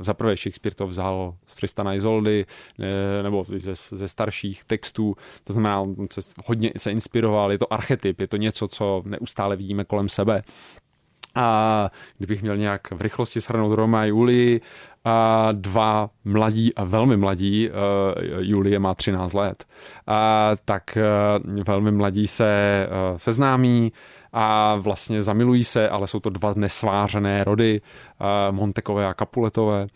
za 0.00 0.14
prvé 0.14 0.36
Shakespeare 0.36 0.74
to 0.74 0.86
vzal 0.86 1.34
z 1.46 1.56
Tristana 1.56 1.94
Isoldy, 1.94 2.46
ne, 2.78 2.86
nebo 3.22 3.46
ze, 3.58 3.96
ze 3.96 4.08
starších 4.08 4.64
textů, 4.64 5.16
to 5.44 5.52
znamená, 5.52 5.80
on 5.80 6.06
se 6.10 6.20
hodně 6.46 6.72
se 6.76 6.92
inspiroval, 6.92 7.52
je 7.52 7.58
to 7.58 7.72
archetyp, 7.72 8.20
je 8.20 8.26
to 8.26 8.36
něco, 8.36 8.68
co 8.68 9.02
neustále 9.06 9.56
vidíme 9.56 9.84
kolem 9.84 10.08
sebe. 10.08 10.42
A 11.34 11.90
kdybych 12.18 12.42
měl 12.42 12.56
nějak 12.56 12.90
v 12.90 13.00
rychlosti 13.00 13.40
shrnout 13.40 13.72
Roma 13.72 14.00
a 14.00 14.04
Julii, 14.04 14.60
a 15.04 15.48
dva 15.52 16.10
mladí 16.24 16.74
a 16.74 16.84
velmi 16.84 17.16
mladí, 17.16 17.70
uh, 17.70 17.74
Julie 18.38 18.78
má 18.78 18.94
13 18.94 19.32
let, 19.32 19.64
a 20.06 20.50
tak 20.64 20.98
uh, 21.46 21.62
velmi 21.64 21.92
mladí 21.92 22.26
se 22.26 22.86
uh, 22.88 23.16
seznámí, 23.16 23.92
a 24.32 24.74
vlastně 24.74 25.22
zamilují 25.22 25.64
se, 25.64 25.88
ale 25.88 26.06
jsou 26.06 26.20
to 26.20 26.30
dva 26.30 26.54
nesvářené 26.56 27.44
rody, 27.44 27.80
uh, 27.80 28.56
Montekové 28.56 29.06
a 29.06 29.14
Kapuletové 29.14 29.86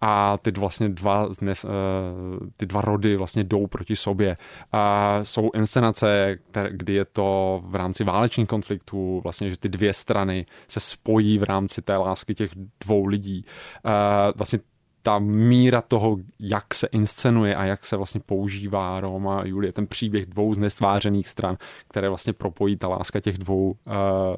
a 0.00 0.38
ty 0.38 0.50
vlastně 0.50 0.88
dva, 0.88 1.28
ne, 1.40 1.54
uh, 1.64 2.48
ty 2.56 2.66
dva 2.66 2.80
rody 2.80 3.16
vlastně 3.16 3.44
jdou 3.44 3.66
proti 3.66 3.96
sobě. 3.96 4.36
A 4.72 5.18
jsou 5.22 5.50
inscenace, 5.54 6.38
kdy 6.70 6.94
je 6.94 7.04
to 7.04 7.60
v 7.64 7.74
rámci 7.74 8.04
válečných 8.04 8.48
konfliktů, 8.48 9.20
vlastně, 9.24 9.50
že 9.50 9.56
ty 9.56 9.68
dvě 9.68 9.94
strany 9.94 10.46
se 10.68 10.80
spojí 10.80 11.38
v 11.38 11.42
rámci 11.42 11.82
té 11.82 11.96
lásky 11.96 12.34
těch 12.34 12.50
dvou 12.84 13.06
lidí. 13.06 13.44
Uh, 13.84 13.92
vlastně 14.36 14.58
ta 15.06 15.18
míra 15.18 15.82
toho, 15.82 16.16
jak 16.40 16.74
se 16.74 16.86
inscenuje 16.86 17.56
a 17.56 17.64
jak 17.64 17.86
se 17.86 17.96
vlastně 17.96 18.20
používá 18.26 19.00
Roma 19.00 19.40
a 19.40 19.44
Julie, 19.44 19.72
ten 19.72 19.86
příběh 19.86 20.26
dvou 20.26 20.54
z 20.54 20.58
nestvářených 20.58 21.28
stran, 21.28 21.56
které 21.88 22.08
vlastně 22.08 22.32
propojí 22.32 22.76
ta 22.76 22.88
láska 22.88 23.20
těch 23.20 23.38
dvou, 23.38 23.70
uh, 23.70 23.74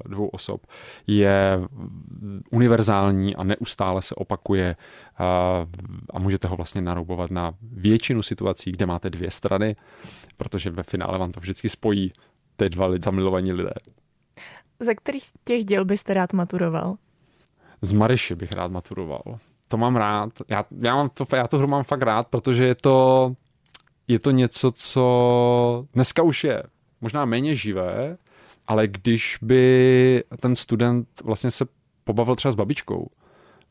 dvou 0.04 0.28
osob, 0.28 0.66
je 1.06 1.60
univerzální 2.50 3.36
a 3.36 3.44
neustále 3.44 4.02
se 4.02 4.14
opakuje 4.14 4.76
uh, 5.20 5.26
a 6.10 6.18
můžete 6.18 6.48
ho 6.48 6.56
vlastně 6.56 6.82
naroubovat 6.82 7.30
na 7.30 7.54
většinu 7.62 8.22
situací, 8.22 8.72
kde 8.72 8.86
máte 8.86 9.10
dvě 9.10 9.30
strany, 9.30 9.76
protože 10.36 10.70
ve 10.70 10.82
finále 10.82 11.18
vám 11.18 11.32
to 11.32 11.40
vždycky 11.40 11.68
spojí 11.68 12.12
ty 12.56 12.68
dva 12.70 12.88
zamilovaní 13.04 13.52
lidé. 13.52 13.74
Za 14.80 14.94
který 14.94 15.20
z 15.20 15.32
těch 15.44 15.64
děl 15.64 15.84
byste 15.84 16.14
rád 16.14 16.32
maturoval? 16.32 16.96
Z 17.82 17.92
Mariši 17.92 18.34
bych 18.34 18.52
rád 18.52 18.70
maturoval 18.70 19.38
to 19.68 19.76
mám 19.76 19.96
rád. 19.96 20.30
Já, 20.48 20.64
já, 20.80 20.94
mám 20.94 21.08
to, 21.08 21.36
já 21.36 21.46
tu 21.48 21.58
hru 21.58 21.66
mám 21.66 21.84
fakt 21.84 22.02
rád, 22.02 22.26
protože 22.26 22.64
je 22.64 22.74
to, 22.74 23.32
je 24.08 24.18
to 24.18 24.30
něco, 24.30 24.72
co 24.72 25.84
dneska 25.94 26.22
už 26.22 26.44
je 26.44 26.62
možná 27.00 27.24
méně 27.24 27.54
živé, 27.54 28.16
ale 28.66 28.86
když 28.86 29.38
by 29.42 30.24
ten 30.40 30.56
student 30.56 31.08
vlastně 31.24 31.50
se 31.50 31.66
pobavil 32.04 32.36
třeba 32.36 32.52
s 32.52 32.54
babičkou, 32.54 33.08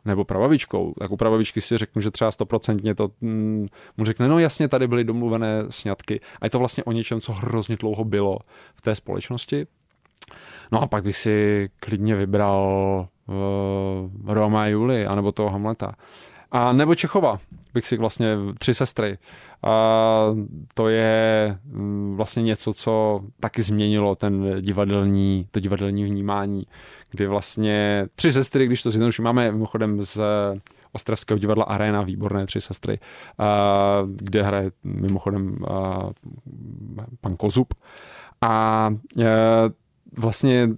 nebo 0.05 0.25
prababičkou, 0.25 0.93
tak 0.99 1.11
u 1.11 1.17
prababičky 1.17 1.61
si 1.61 1.77
řeknu, 1.77 2.01
že 2.01 2.11
třeba 2.11 2.31
stoprocentně 2.31 2.95
to 2.95 3.11
mm, 3.21 3.67
mu 3.97 4.05
řekne, 4.05 4.27
no 4.27 4.39
jasně, 4.39 4.67
tady 4.67 4.87
byly 4.87 5.03
domluvené 5.03 5.65
sňatky. 5.69 6.19
A 6.41 6.45
je 6.45 6.49
to 6.49 6.59
vlastně 6.59 6.83
o 6.83 6.91
něčem, 6.91 7.21
co 7.21 7.33
hrozně 7.33 7.75
dlouho 7.75 8.03
bylo 8.03 8.39
v 8.75 8.81
té 8.81 8.95
společnosti. 8.95 9.67
No 10.71 10.81
a 10.81 10.87
pak 10.87 11.03
bych 11.03 11.17
si 11.17 11.69
klidně 11.79 12.15
vybral 12.15 13.05
uh, 13.27 14.33
Roma 14.33 14.63
a 14.63 14.65
Juli, 14.65 15.05
anebo 15.05 15.31
toho 15.31 15.49
Hamleta. 15.49 15.93
A 16.51 16.73
nebo 16.73 16.95
Čechova, 16.95 17.39
bych 17.73 17.87
si 17.87 17.97
vlastně 17.97 18.37
tři 18.59 18.73
sestry. 18.73 19.17
A 19.63 20.23
to 20.73 20.87
je 20.87 21.57
mm, 21.65 22.15
vlastně 22.15 22.43
něco, 22.43 22.73
co 22.73 23.21
taky 23.39 23.61
změnilo 23.61 24.15
ten 24.15 24.61
divadelní, 24.61 25.47
to 25.51 25.59
divadelní 25.59 26.03
vnímání, 26.03 26.63
kdy 27.09 27.27
vlastně 27.27 28.07
tři 28.15 28.31
sestry, 28.31 28.65
když 28.65 28.83
to 28.83 28.91
zjednoduším, 28.91 29.25
máme 29.25 29.51
mimochodem 29.51 30.03
z 30.03 30.19
Ostravského 30.91 31.37
divadla 31.37 31.63
Arena, 31.63 32.01
výborné 32.01 32.45
tři 32.45 32.61
sestry, 32.61 32.99
kde 34.05 34.43
hraje 34.43 34.71
mimochodem 34.83 35.57
pan 37.21 37.35
Kozub. 37.35 37.73
A 38.41 38.89
e, 39.19 39.25
vlastně 40.17 40.69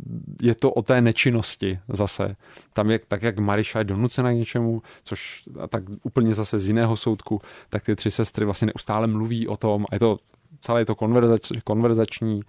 je 0.41 0.55
to 0.55 0.71
o 0.71 0.81
té 0.81 1.01
nečinnosti 1.01 1.79
zase. 1.89 2.35
Tam 2.73 2.89
je 2.89 2.99
tak, 3.07 3.23
jak 3.23 3.39
Mariša 3.39 3.79
je 3.79 3.85
donucena 3.85 4.31
k 4.31 4.35
něčemu, 4.35 4.81
což 5.03 5.43
tak 5.69 5.83
úplně 6.03 6.33
zase 6.33 6.59
z 6.59 6.67
jiného 6.67 6.97
soudku, 6.97 7.41
tak 7.69 7.83
ty 7.85 7.95
tři 7.95 8.11
sestry 8.11 8.45
vlastně 8.45 8.65
neustále 8.65 9.07
mluví 9.07 9.47
o 9.47 9.57
tom 9.57 9.85
a 9.91 9.95
je 9.95 9.99
to 9.99 10.17
celé 10.61 10.81
je 10.81 10.85
to 10.85 10.95
konverzač, 10.95 11.51
konverzační, 11.63 12.41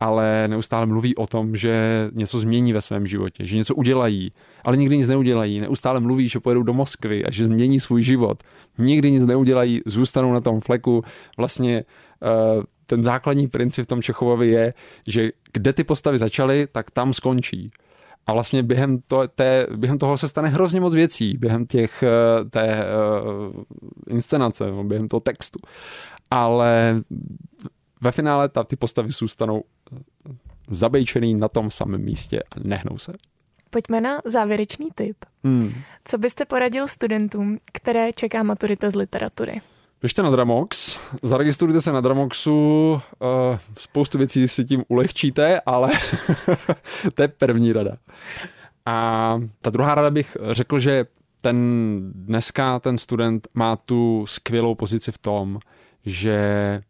ale 0.00 0.48
neustále 0.48 0.86
mluví 0.86 1.16
o 1.16 1.26
tom, 1.26 1.56
že 1.56 2.08
něco 2.12 2.38
změní 2.38 2.72
ve 2.72 2.82
svém 2.82 3.06
životě, 3.06 3.46
že 3.46 3.56
něco 3.56 3.74
udělají, 3.74 4.32
ale 4.64 4.76
nikdy 4.76 4.96
nic 4.96 5.06
neudělají. 5.06 5.60
Neustále 5.60 6.00
mluví, 6.00 6.28
že 6.28 6.40
pojedou 6.40 6.62
do 6.62 6.72
Moskvy 6.72 7.24
a 7.24 7.30
že 7.30 7.44
změní 7.44 7.80
svůj 7.80 8.02
život. 8.02 8.42
Nikdy 8.78 9.10
nic 9.10 9.24
neudělají, 9.24 9.80
zůstanou 9.86 10.32
na 10.32 10.40
tom 10.40 10.60
fleku. 10.60 11.02
Vlastně 11.36 11.84
uh, 12.22 12.62
ten 12.86 13.04
základní 13.04 13.48
princip 13.48 13.84
v 13.84 13.88
tom 13.88 14.02
Čechovovi 14.02 14.48
je, 14.48 14.74
že 15.08 15.30
kde 15.52 15.72
ty 15.72 15.84
postavy 15.84 16.18
začaly, 16.18 16.66
tak 16.72 16.90
tam 16.90 17.12
skončí. 17.12 17.70
A 18.26 18.32
vlastně 18.32 18.62
během, 18.62 18.98
to, 19.06 19.28
té, 19.28 19.66
během 19.76 19.98
toho 19.98 20.18
se 20.18 20.28
stane 20.28 20.48
hrozně 20.48 20.80
moc 20.80 20.94
věcí, 20.94 21.36
během 21.36 21.66
těch, 21.66 22.02
eh, 22.02 22.44
té 22.44 22.86
uh, 23.46 23.62
inscenace, 24.08 24.64
během 24.82 25.08
toho 25.08 25.20
textu. 25.20 25.58
Ale 26.30 27.02
ve 28.00 28.12
finále 28.12 28.48
ta, 28.48 28.64
ty 28.64 28.76
postavy 28.76 29.10
zůstanou 29.10 29.64
zabejčený 30.70 31.34
na 31.34 31.48
tom 31.48 31.70
samém 31.70 32.00
místě 32.00 32.42
a 32.42 32.54
nehnou 32.64 32.98
se. 32.98 33.12
Pojďme 33.70 34.00
na 34.00 34.20
závěrečný 34.24 34.88
tip. 34.94 35.16
Hmm. 35.44 35.74
Co 36.04 36.18
byste 36.18 36.44
poradil 36.44 36.88
studentům, 36.88 37.58
které 37.72 38.12
čeká 38.12 38.42
maturita 38.42 38.90
z 38.90 38.94
literatury? 38.94 39.60
Běžte 40.04 40.22
na 40.22 40.30
Dramox, 40.30 40.98
zaregistrujte 41.22 41.80
se 41.80 41.92
na 41.92 42.00
Dramoxu, 42.00 42.92
uh, 42.92 43.00
spoustu 43.78 44.18
věcí 44.18 44.48
si 44.48 44.64
tím 44.64 44.82
ulehčíte, 44.88 45.60
ale 45.60 45.90
to 47.14 47.22
je 47.22 47.28
první 47.28 47.72
rada. 47.72 47.96
A 48.86 49.40
ta 49.60 49.70
druhá 49.70 49.94
rada 49.94 50.10
bych 50.10 50.36
řekl, 50.50 50.78
že 50.78 51.06
ten 51.40 51.56
dneska 52.14 52.78
ten 52.78 52.98
student 52.98 53.48
má 53.54 53.76
tu 53.76 54.24
skvělou 54.26 54.74
pozici 54.74 55.12
v 55.12 55.18
tom, 55.18 55.58
že 56.04 56.80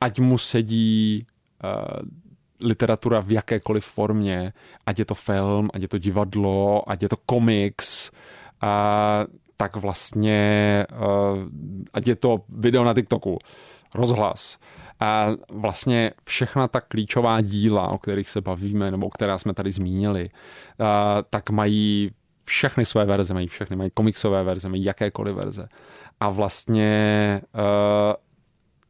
ať 0.00 0.18
mu 0.20 0.38
sedí 0.38 1.26
uh, 1.64 2.08
literatura 2.64 3.20
v 3.20 3.32
jakékoliv 3.32 3.84
formě, 3.84 4.52
ať 4.86 4.98
je 4.98 5.04
to 5.04 5.14
film, 5.14 5.70
ať 5.74 5.82
je 5.82 5.88
to 5.88 5.98
divadlo, 5.98 6.90
ať 6.90 7.02
je 7.02 7.08
to 7.08 7.16
komiks, 7.26 8.10
uh, 8.62 9.45
tak 9.56 9.76
vlastně, 9.76 10.86
uh, 10.92 11.38
ať 11.92 12.06
je 12.06 12.16
to 12.16 12.44
video 12.48 12.84
na 12.84 12.94
TikToku, 12.94 13.38
rozhlas, 13.94 14.58
a 15.00 15.28
vlastně 15.52 16.12
všechna 16.24 16.68
ta 16.68 16.80
klíčová 16.80 17.40
díla, 17.40 17.88
o 17.88 17.98
kterých 17.98 18.28
se 18.28 18.40
bavíme, 18.40 18.90
nebo 18.90 19.10
která 19.10 19.38
jsme 19.38 19.54
tady 19.54 19.72
zmínili, 19.72 20.30
uh, 20.30 20.86
tak 21.30 21.50
mají 21.50 22.10
všechny 22.44 22.84
své 22.84 23.04
verze, 23.04 23.34
mají 23.34 23.46
všechny, 23.46 23.76
mají 23.76 23.90
komiksové 23.94 24.42
verze, 24.42 24.68
mají 24.68 24.84
jakékoliv 24.84 25.36
verze. 25.36 25.68
A 26.20 26.30
vlastně 26.30 27.40
uh, 27.54 28.14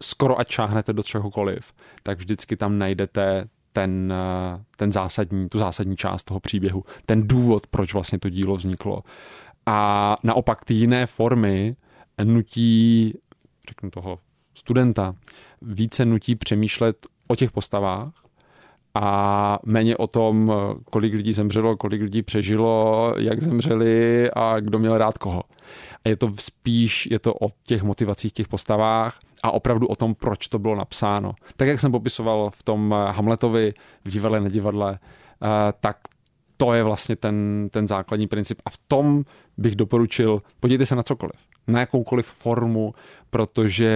skoro 0.03 0.39
ať 0.39 0.49
čáhnete 0.49 0.93
do 0.93 1.03
čehokoliv, 1.03 1.73
tak 2.03 2.19
vždycky 2.19 2.57
tam 2.57 2.79
najdete 2.79 3.49
ten, 3.73 4.15
ten 4.77 4.93
zásadní, 4.93 5.49
tu 5.49 5.59
zásadní 5.59 5.97
část 5.97 6.25
toho 6.25 6.41
příběhu, 6.41 6.85
ten 7.07 7.29
důvod, 7.29 7.67
proč 7.67 7.95
vlastně 7.95 8.19
to 8.19 8.29
dílo 8.29 8.57
vzniklo. 8.57 9.03
A 9.67 10.17
naopak 10.23 10.65
ty 10.65 10.75
jiné 10.75 11.07
formy 11.07 11.77
nutí, 12.25 13.15
řeknu 13.69 13.91
toho 13.91 14.19
studenta, 14.55 15.15
více 15.63 16.05
nutí 16.05 16.35
přemýšlet 16.35 17.07
o 17.27 17.37
těch 17.37 17.51
postavách 17.51 18.13
a 18.95 19.59
méně 19.65 19.97
o 19.97 20.07
tom, 20.07 20.53
kolik 20.91 21.15
lidí 21.15 21.33
zemřelo, 21.33 21.77
kolik 21.77 22.03
lidí 22.03 22.23
přežilo, 22.23 23.15
jak 23.19 23.43
zemřeli 23.43 24.31
a 24.31 24.61
kdo 24.61 24.79
měl 24.79 24.99
rád 24.99 25.19
koho. 25.19 25.43
A 26.05 26.09
je 26.09 26.17
to 26.17 26.31
spíš, 26.39 27.09
je 27.11 27.19
to 27.19 27.35
o 27.35 27.49
těch 27.67 27.83
motivacích, 27.83 28.33
těch 28.33 28.49
postavách 28.49 29.19
a 29.43 29.51
opravdu 29.51 29.87
o 29.87 29.97
tom, 29.97 30.15
proč 30.15 30.49
to 30.49 30.59
bylo 30.59 30.77
napsáno. 30.77 31.35
Tak, 31.57 31.69
jak 31.69 31.81
jsem 31.81 31.93
popisoval 31.93 32.51
v 32.51 32.63
tom 32.63 32.95
Hamletovi, 33.11 33.75
v 34.05 34.11
divadle, 34.11 34.41
na 34.41 34.49
divadle, 34.49 34.99
eh, 34.99 35.73
tak 35.81 35.97
to 36.57 36.73
je 36.73 36.83
vlastně 36.83 37.17
ten, 37.17 37.69
ten 37.71 37.87
základní 37.87 38.27
princip. 38.27 38.63
A 38.65 38.71
v 38.71 38.79
tom 38.89 39.25
bych 39.57 39.77
doporučil, 39.77 40.43
podívejte 40.61 40.87
se 40.87 40.97
na 40.97 41.03
cokoliv, 41.03 41.37
na 41.67 41.81
jakoukoliv 41.81 42.27
formu, 42.27 42.95
protože 43.31 43.93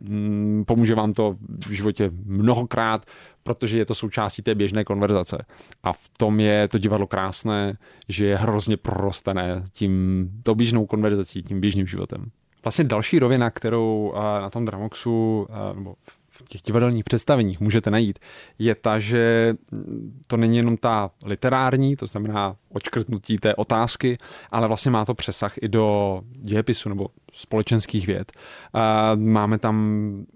mm, 0.00 0.64
pomůže 0.66 0.94
vám 0.94 1.12
to 1.12 1.34
v 1.66 1.70
životě 1.70 2.10
mnohokrát, 2.24 3.06
protože 3.42 3.78
je 3.78 3.86
to 3.86 3.94
součástí 3.94 4.42
té 4.42 4.54
běžné 4.54 4.84
konverzace. 4.84 5.44
A 5.82 5.92
v 5.92 6.08
tom 6.18 6.40
je 6.40 6.68
to 6.68 6.78
divadlo 6.78 7.06
krásné, 7.06 7.78
že 8.08 8.26
je 8.26 8.36
hrozně 8.36 8.76
prorostené 8.76 9.64
tím 9.72 10.30
to 10.42 10.54
běžnou 10.54 10.86
konverzací, 10.86 11.42
tím 11.42 11.60
běžným 11.60 11.86
životem. 11.86 12.30
Vlastně 12.64 12.84
další 12.84 13.18
rovina, 13.18 13.50
kterou 13.50 14.12
na 14.40 14.50
tom 14.50 14.64
Dramoxu, 14.64 15.46
nebo 15.74 15.94
v 16.02 16.23
těch 16.48 16.62
divadelních 16.62 17.04
představeních 17.04 17.60
můžete 17.60 17.90
najít, 17.90 18.18
je 18.58 18.74
ta, 18.74 18.98
že 18.98 19.54
to 20.26 20.36
není 20.36 20.56
jenom 20.56 20.76
ta 20.76 21.10
literární, 21.24 21.96
to 21.96 22.06
znamená 22.06 22.56
očkrtnutí 22.68 23.38
té 23.38 23.54
otázky, 23.54 24.18
ale 24.50 24.68
vlastně 24.68 24.90
má 24.90 25.04
to 25.04 25.14
přesah 25.14 25.54
i 25.62 25.68
do 25.68 26.20
dějepisu 26.32 26.88
nebo 26.88 27.08
společenských 27.32 28.06
věd. 28.06 28.32
Máme 29.14 29.58
tam 29.58 29.86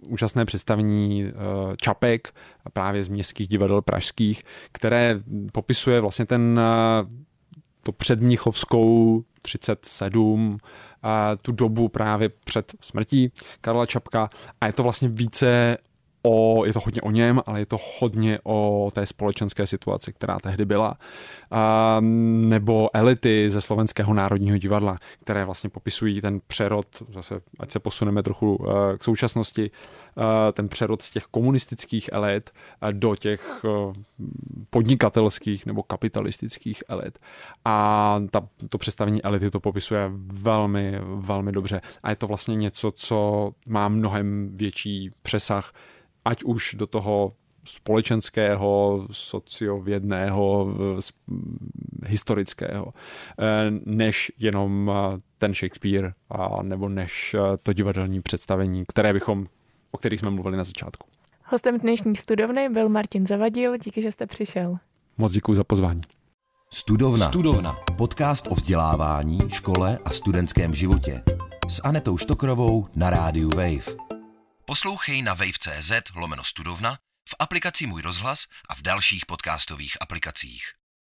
úžasné 0.01 0.45
představení 0.45 1.25
e, 1.25 1.33
Čapek, 1.77 2.35
právě 2.73 3.03
z 3.03 3.09
městských 3.09 3.49
divadel 3.49 3.83
pražských, 3.83 4.43
které 4.73 5.21
popisuje 5.53 6.01
vlastně 6.01 6.27
ten 6.27 6.61
e, 6.61 7.29
to 7.83 7.93
předmnichovskou 7.93 9.25
37 9.43 10.59
tu 11.43 11.53
dobu 11.53 11.89
právě 11.89 12.29
před 12.29 12.73
smrtí 12.81 13.33
Karla 13.61 13.87
Čapka 13.87 14.31
a 14.61 14.67
je 14.67 14.73
to 14.73 14.83
vlastně 14.83 15.09
více 15.09 15.77
o, 16.23 16.65
je 16.65 16.73
to 16.73 16.81
hodně 16.85 17.03
o 17.03 17.11
něm, 17.11 17.43
ale 17.47 17.61
je 17.61 17.67
to 17.67 17.77
hodně 17.99 18.39
o 18.45 18.89
té 18.93 19.07
společenské 19.07 19.67
situaci, 19.67 20.13
která 20.13 20.39
tehdy 20.39 20.65
byla. 20.65 20.95
A, 21.51 21.97
nebo 22.01 22.97
elity 22.97 23.51
ze 23.51 23.61
Slovenského 23.61 24.15
národního 24.15 24.59
divadla, 24.59 24.99
které 25.21 25.45
vlastně 25.45 25.71
popisují 25.71 26.21
ten 26.21 26.41
přerod, 26.47 26.87
zase 27.09 27.41
ať 27.59 27.71
se 27.71 27.79
posuneme 27.79 28.23
trochu 28.23 28.57
uh, 28.57 28.67
k 28.99 29.05
současnosti, 29.05 29.71
uh, 30.17 30.25
ten 30.53 30.69
přerod 30.69 31.03
z 31.03 31.11
těch 31.11 31.25
komunistických 31.25 32.11
elit 32.13 32.51
uh, 32.83 32.93
do 32.93 33.17
těch 33.17 33.65
podnikatelských 34.71 35.67
nebo 35.67 35.83
kapitalistických 35.83 36.83
elit. 36.89 37.19
A 37.65 38.21
ta, 38.31 38.49
to 38.69 38.79
představení 38.79 39.23
elity 39.23 39.51
to 39.51 39.61
popisuje 39.61 40.11
velmi, 40.27 40.99
velmi 41.03 41.53
dobře. 41.53 41.81
A 42.03 42.11
je 42.11 42.17
to 42.17 42.27
vlastně 42.27 42.57
něco, 42.57 42.91
co 42.91 43.51
má 43.69 43.89
mnohem 43.89 44.51
větší 44.57 45.11
přesah 45.23 45.73
ať 46.29 46.45
už 46.45 46.75
do 46.79 46.87
toho 46.87 47.33
společenského, 47.65 49.07
sociovědného, 49.11 50.75
historického, 52.07 52.93
eh, 53.39 53.45
než 53.85 54.33
jenom 54.39 54.91
eh, 54.91 55.21
ten 55.39 55.55
Shakespeare, 55.55 56.13
a 56.31 56.63
nebo 56.63 56.89
než 56.89 57.35
eh, 57.35 57.57
to 57.63 57.73
divadelní 57.73 58.23
představení, 58.23 58.85
které 58.89 59.13
bychom, 59.13 59.47
o 59.93 59.99
kterých 59.99 60.21
jsme 60.21 60.31
mluvili 60.31 60.57
na 60.57 60.65
začátku. 60.65 61.09
Hostem 61.45 61.79
dnešní 61.79 62.17
studovny 62.17 62.69
byl 62.69 62.89
Martin 62.89 63.27
Zavadil, 63.27 63.77
díky, 63.77 64.03
že 64.03 64.13
jste 64.13 64.27
přišel. 64.27 64.77
Moc 65.19 65.33
děkuji 65.33 65.55
za 65.55 65.65
pozvání. 65.65 66.01
Studovna. 66.71 67.29
Studovna. 67.29 67.77
Podcast 67.97 68.47
o 68.47 68.55
vzdělávání, 68.55 69.39
škole 69.49 69.99
a 70.05 70.11
studentském 70.11 70.75
životě. 70.75 71.23
S 71.69 71.81
Anetou 71.85 72.17
Štokrovou 72.17 72.87
na 72.97 73.11
rádiu 73.11 73.51
Wave. 73.57 74.08
Poslouchej 74.69 75.23
na 75.23 75.35
wave.cz 75.35 75.93
lomeno 76.15 76.45
studovna, 76.45 76.99
v 77.29 77.35
aplikaci 77.39 77.87
Můj 77.87 78.03
rozhlas 78.03 78.45
a 78.69 78.75
v 78.75 78.83
dalších 78.83 79.27
podcastových 79.27 79.97
aplikacích. 80.01 80.78